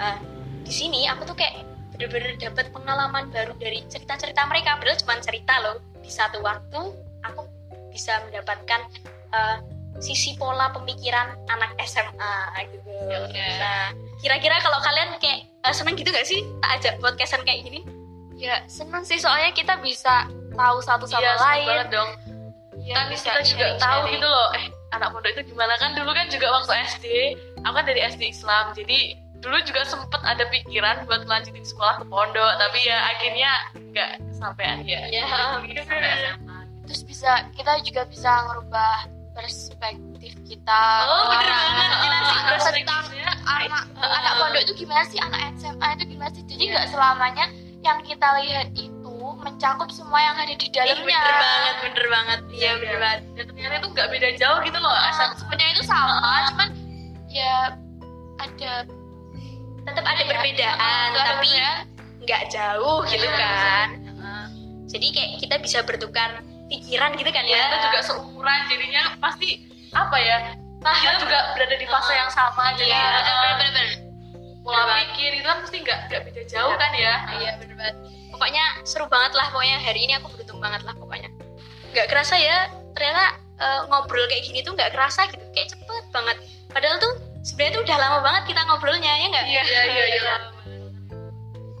Uh, 0.00 0.16
di 0.64 0.72
sini 0.72 1.04
aku 1.04 1.28
tuh 1.28 1.36
kayak 1.36 1.68
bener-bener 1.92 2.32
dapat 2.40 2.72
pengalaman 2.72 3.28
baru 3.28 3.52
dari 3.60 3.84
cerita-cerita 3.92 4.48
mereka. 4.48 4.80
Padahal 4.80 4.96
cuma 5.04 5.20
cerita 5.20 5.52
loh. 5.60 5.84
Di 6.00 6.08
satu 6.08 6.40
waktu 6.40 6.80
aku 7.28 7.44
bisa 7.92 8.24
mendapatkan 8.24 8.88
uh, 9.36 9.79
sisi 9.98 10.38
pola 10.38 10.70
pemikiran 10.70 11.34
anak 11.50 11.74
SMA 11.82 12.34
gitu 12.70 12.94
okay. 13.26 13.58
nah 13.58 13.90
kira-kira 14.22 14.62
kalau 14.62 14.78
kalian 14.80 15.18
kayak 15.18 15.50
uh, 15.66 15.74
seneng 15.74 15.98
gitu 15.98 16.14
gak 16.14 16.24
sih 16.24 16.46
tak 16.62 16.70
ajak 16.78 16.94
podcastan 17.02 17.42
kayak 17.42 17.66
gini 17.66 17.82
Ya 18.40 18.64
seneng 18.72 19.04
sih 19.04 19.20
soalnya 19.20 19.52
kita 19.52 19.76
bisa 19.84 20.24
tahu 20.56 20.80
satu 20.80 21.04
sama 21.04 21.20
seru 21.36 21.44
lain. 21.44 21.68
banget 21.68 21.88
dong. 21.92 22.10
Ya, 22.80 22.96
kan 22.96 23.06
bisa 23.12 23.28
kita 23.28 23.40
juga 23.44 23.66
tahu 23.76 23.76
sharing-sharing. 23.76 24.12
gitu 24.16 24.26
loh, 24.26 24.48
eh 24.56 24.64
anak 24.96 25.08
pondok 25.12 25.30
itu 25.36 25.42
gimana 25.52 25.74
kan 25.76 25.92
dulu 25.92 26.10
kan 26.16 26.26
juga 26.32 26.48
waktu 26.48 26.72
SD, 26.88 27.06
aku 27.60 27.74
kan 27.76 27.84
dari 27.84 28.00
SD 28.00 28.22
Islam, 28.32 28.72
jadi 28.72 28.98
dulu 29.44 29.56
juga 29.68 29.84
sempet 29.84 30.20
ada 30.24 30.48
pikiran 30.48 31.04
buat 31.04 31.28
lanjutin 31.28 31.62
sekolah 31.62 32.00
ke 32.00 32.04
pondok, 32.08 32.52
tapi 32.56 32.78
ya 32.88 32.98
akhirnya 33.12 33.50
nggak 33.92 34.10
kesampaian 34.32 34.78
ya. 34.88 35.00
Ya, 35.12 35.24
Gitu 35.68 35.84
sampai 35.84 36.08
SMA. 36.16 36.58
terus 36.88 37.00
bisa 37.04 37.44
kita 37.52 37.76
juga 37.84 38.08
bisa 38.08 38.32
ngerubah 38.48 38.96
perspektif 39.32 40.32
kita 40.44 40.82
Oh, 41.06 41.30
bener 41.30 41.48
banget. 41.48 41.88
Sih, 42.20 42.82
Tentang 42.82 43.04
anak 43.46 43.84
anak 43.96 44.32
pondok 44.36 44.62
itu 44.62 44.72
gimana 44.76 45.02
sih? 45.06 45.18
Anak 45.18 45.40
SMA 45.56 45.86
itu 45.94 46.04
gimana 46.08 46.30
sih? 46.30 46.44
Jadi 46.46 46.62
nggak 46.68 46.86
selamanya 46.90 47.46
yang 47.80 47.98
kita 48.04 48.28
lihat 48.42 48.68
itu 48.74 49.14
mencakup 49.40 49.88
semua 49.88 50.20
yang 50.20 50.36
ada 50.36 50.52
di 50.52 50.68
dalamnya. 50.68 51.00
bener 51.20 51.36
banget 51.38 51.74
bener 51.80 52.06
banget. 52.08 52.40
Iya 52.52 52.70
bener 52.76 52.96
banget. 53.00 53.20
Dan 53.36 53.44
ternyata 53.48 53.74
itu 53.78 53.88
nggak 53.90 54.08
beda 54.10 54.28
jauh 54.36 54.58
gitu 54.60 54.78
loh, 54.78 54.96
asal 55.08 55.26
sebenarnya 55.36 55.72
itu 55.72 55.84
sama 55.84 56.14
cuman 56.52 56.68
ya 57.30 57.54
ada 58.40 58.72
tetap 59.80 60.04
ada 60.04 60.20
ya, 60.20 60.28
perbedaan 60.28 61.08
ada 61.14 61.20
tapi 61.36 61.48
nggak 62.20 62.42
jauh 62.52 63.00
gitu 63.08 63.24
Iya. 63.24 63.38
kan. 63.38 63.88
Jadi 64.90 65.06
kayak 65.14 65.30
kita 65.38 65.54
bisa 65.62 65.78
bertukar 65.86 66.42
pikiran 66.70 67.10
gitu 67.18 67.30
kan 67.30 67.44
ya. 67.44 67.58
Ya 67.58 67.62
kita 67.66 67.76
juga 67.90 67.98
seumuran 68.06 68.60
jadinya 68.70 69.02
pasti 69.18 69.66
apa 69.90 70.16
ya 70.16 70.38
nah 70.80 70.96
kita 70.96 71.20
juga 71.20 71.38
berada 71.52 71.76
di 71.76 71.84
fase 71.84 72.16
yang 72.16 72.30
sama 72.32 72.72
jadi 72.72 72.88
Iya, 72.88 73.04
eh, 73.20 73.52
bener-bener. 73.60 73.88
pola 74.64 74.82
pikir 75.12 75.36
itu 75.36 75.44
kan 75.44 75.60
pasti 75.60 75.76
nggak 75.82 75.98
nggak 76.08 76.22
beda 76.24 76.42
jauh 76.48 76.72
kan 76.72 76.90
ya. 76.94 77.14
Iya 77.36 77.50
bener 77.60 77.74
banget. 77.76 77.96
Pokoknya 78.32 78.64
seru 78.88 79.04
banget 79.04 79.32
lah 79.36 79.52
pokoknya 79.52 79.76
hari 79.76 80.00
ini 80.08 80.16
aku 80.16 80.32
beruntung 80.32 80.56
banget 80.56 80.80
lah 80.88 80.96
pokoknya. 80.96 81.28
Nggak 81.92 82.06
kerasa 82.08 82.40
ya 82.40 82.72
ternyata 82.96 83.24
eh, 83.60 83.80
ngobrol 83.92 84.24
kayak 84.30 84.40
gini 84.48 84.64
tuh 84.64 84.72
nggak 84.72 84.94
kerasa 84.96 85.28
gitu 85.28 85.44
kayak 85.52 85.68
cepet 85.68 86.04
banget. 86.16 86.36
Padahal 86.72 86.96
tuh 86.96 87.12
sebenarnya 87.44 87.72
tuh 87.76 87.82
udah 87.84 87.96
lama 88.00 88.18
banget 88.24 88.42
kita 88.48 88.60
ngobrolnya 88.64 89.12
ya 89.20 89.26
nggak? 89.28 89.44
Iya 89.52 89.62
iya 89.68 89.82
iya 89.84 90.04
iya 90.16 90.34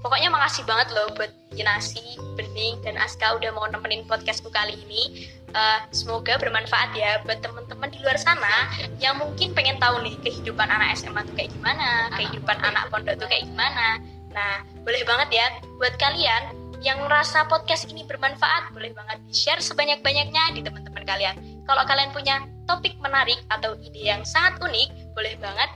pokoknya 0.00 0.28
makasih 0.32 0.64
banget 0.64 0.92
loh 0.96 1.08
buat 1.16 1.32
Kinasi, 1.50 2.16
Bening, 2.38 2.80
dan 2.86 2.96
Aska 2.96 3.36
udah 3.36 3.50
mau 3.52 3.66
nemenin 3.68 4.06
podcastku 4.06 4.48
kali 4.54 4.78
ini. 4.86 5.28
Eh, 5.50 5.78
semoga 5.90 6.38
bermanfaat 6.38 6.94
ya 6.94 7.18
buat 7.26 7.42
teman-teman 7.42 7.90
di 7.90 7.98
luar 8.06 8.14
sana 8.14 8.70
yang 9.02 9.18
mungkin 9.18 9.50
pengen 9.50 9.82
tahu 9.82 9.98
nih 10.06 10.14
kehidupan 10.22 10.70
anak 10.70 10.94
SMA 10.94 11.26
tuh 11.26 11.34
kayak 11.34 11.50
gimana, 11.50 12.06
kehidupan 12.14 12.56
anak 12.62 12.86
pondok 12.88 13.18
tuh 13.18 13.26
kayak 13.26 13.50
gimana. 13.50 13.98
Nah, 14.30 14.62
boleh 14.86 15.02
banget 15.02 15.42
ya 15.42 15.46
buat 15.82 15.98
kalian 15.98 16.54
yang 16.80 17.02
merasa 17.04 17.44
podcast 17.50 17.90
ini 17.90 18.06
bermanfaat, 18.06 18.72
boleh 18.72 18.94
banget 18.94 19.18
di-share 19.28 19.60
sebanyak-banyaknya 19.60 20.54
di 20.54 20.64
teman-teman 20.64 21.04
kalian. 21.04 21.36
Kalau 21.66 21.82
kalian 21.84 22.10
punya 22.14 22.46
topik 22.64 22.94
menarik 23.02 23.42
atau 23.52 23.76
ide 23.82 24.00
yang 24.00 24.22
sangat 24.24 24.56
unik, 24.62 24.88
boleh 25.12 25.34
banget 25.42 25.70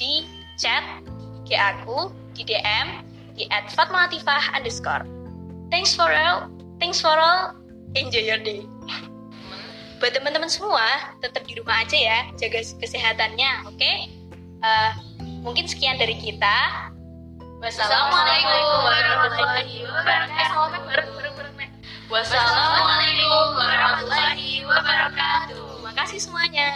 di 0.00 0.26
chat 0.58 0.82
IG 1.44 1.54
aku, 1.54 2.08
di 2.32 2.42
DM, 2.48 3.04
di 3.34 3.50
at 3.50 3.70
fatmalatifah 3.74 4.54
underscore. 4.54 5.04
Thanks 5.68 5.94
for 5.94 6.06
all, 6.06 6.46
thanks 6.78 7.02
for 7.02 7.12
all, 7.14 7.58
enjoy 7.98 8.22
your 8.22 8.38
day. 8.40 8.62
Buat 9.98 10.20
teman-teman 10.20 10.50
semua, 10.50 11.14
tetap 11.22 11.46
di 11.46 11.58
rumah 11.58 11.82
aja 11.82 11.98
ya, 11.98 12.18
jaga 12.38 12.62
kesehatannya, 12.78 13.66
oke? 13.66 13.78
Okay? 13.78 14.10
Uh, 14.62 14.92
mungkin 15.42 15.66
sekian 15.66 15.98
dari 15.98 16.14
kita. 16.18 16.90
Wassalamualaikum 17.64 18.68
warahmatullahi 18.84 19.76
wabarakatuh. 19.88 20.68
Wassalamualaikum 22.12 23.46
warahmatullahi 23.56 24.50
wabarakatuh. 24.68 25.64
Terima 25.80 25.92
kasih 25.96 26.18
semuanya. 26.20 26.68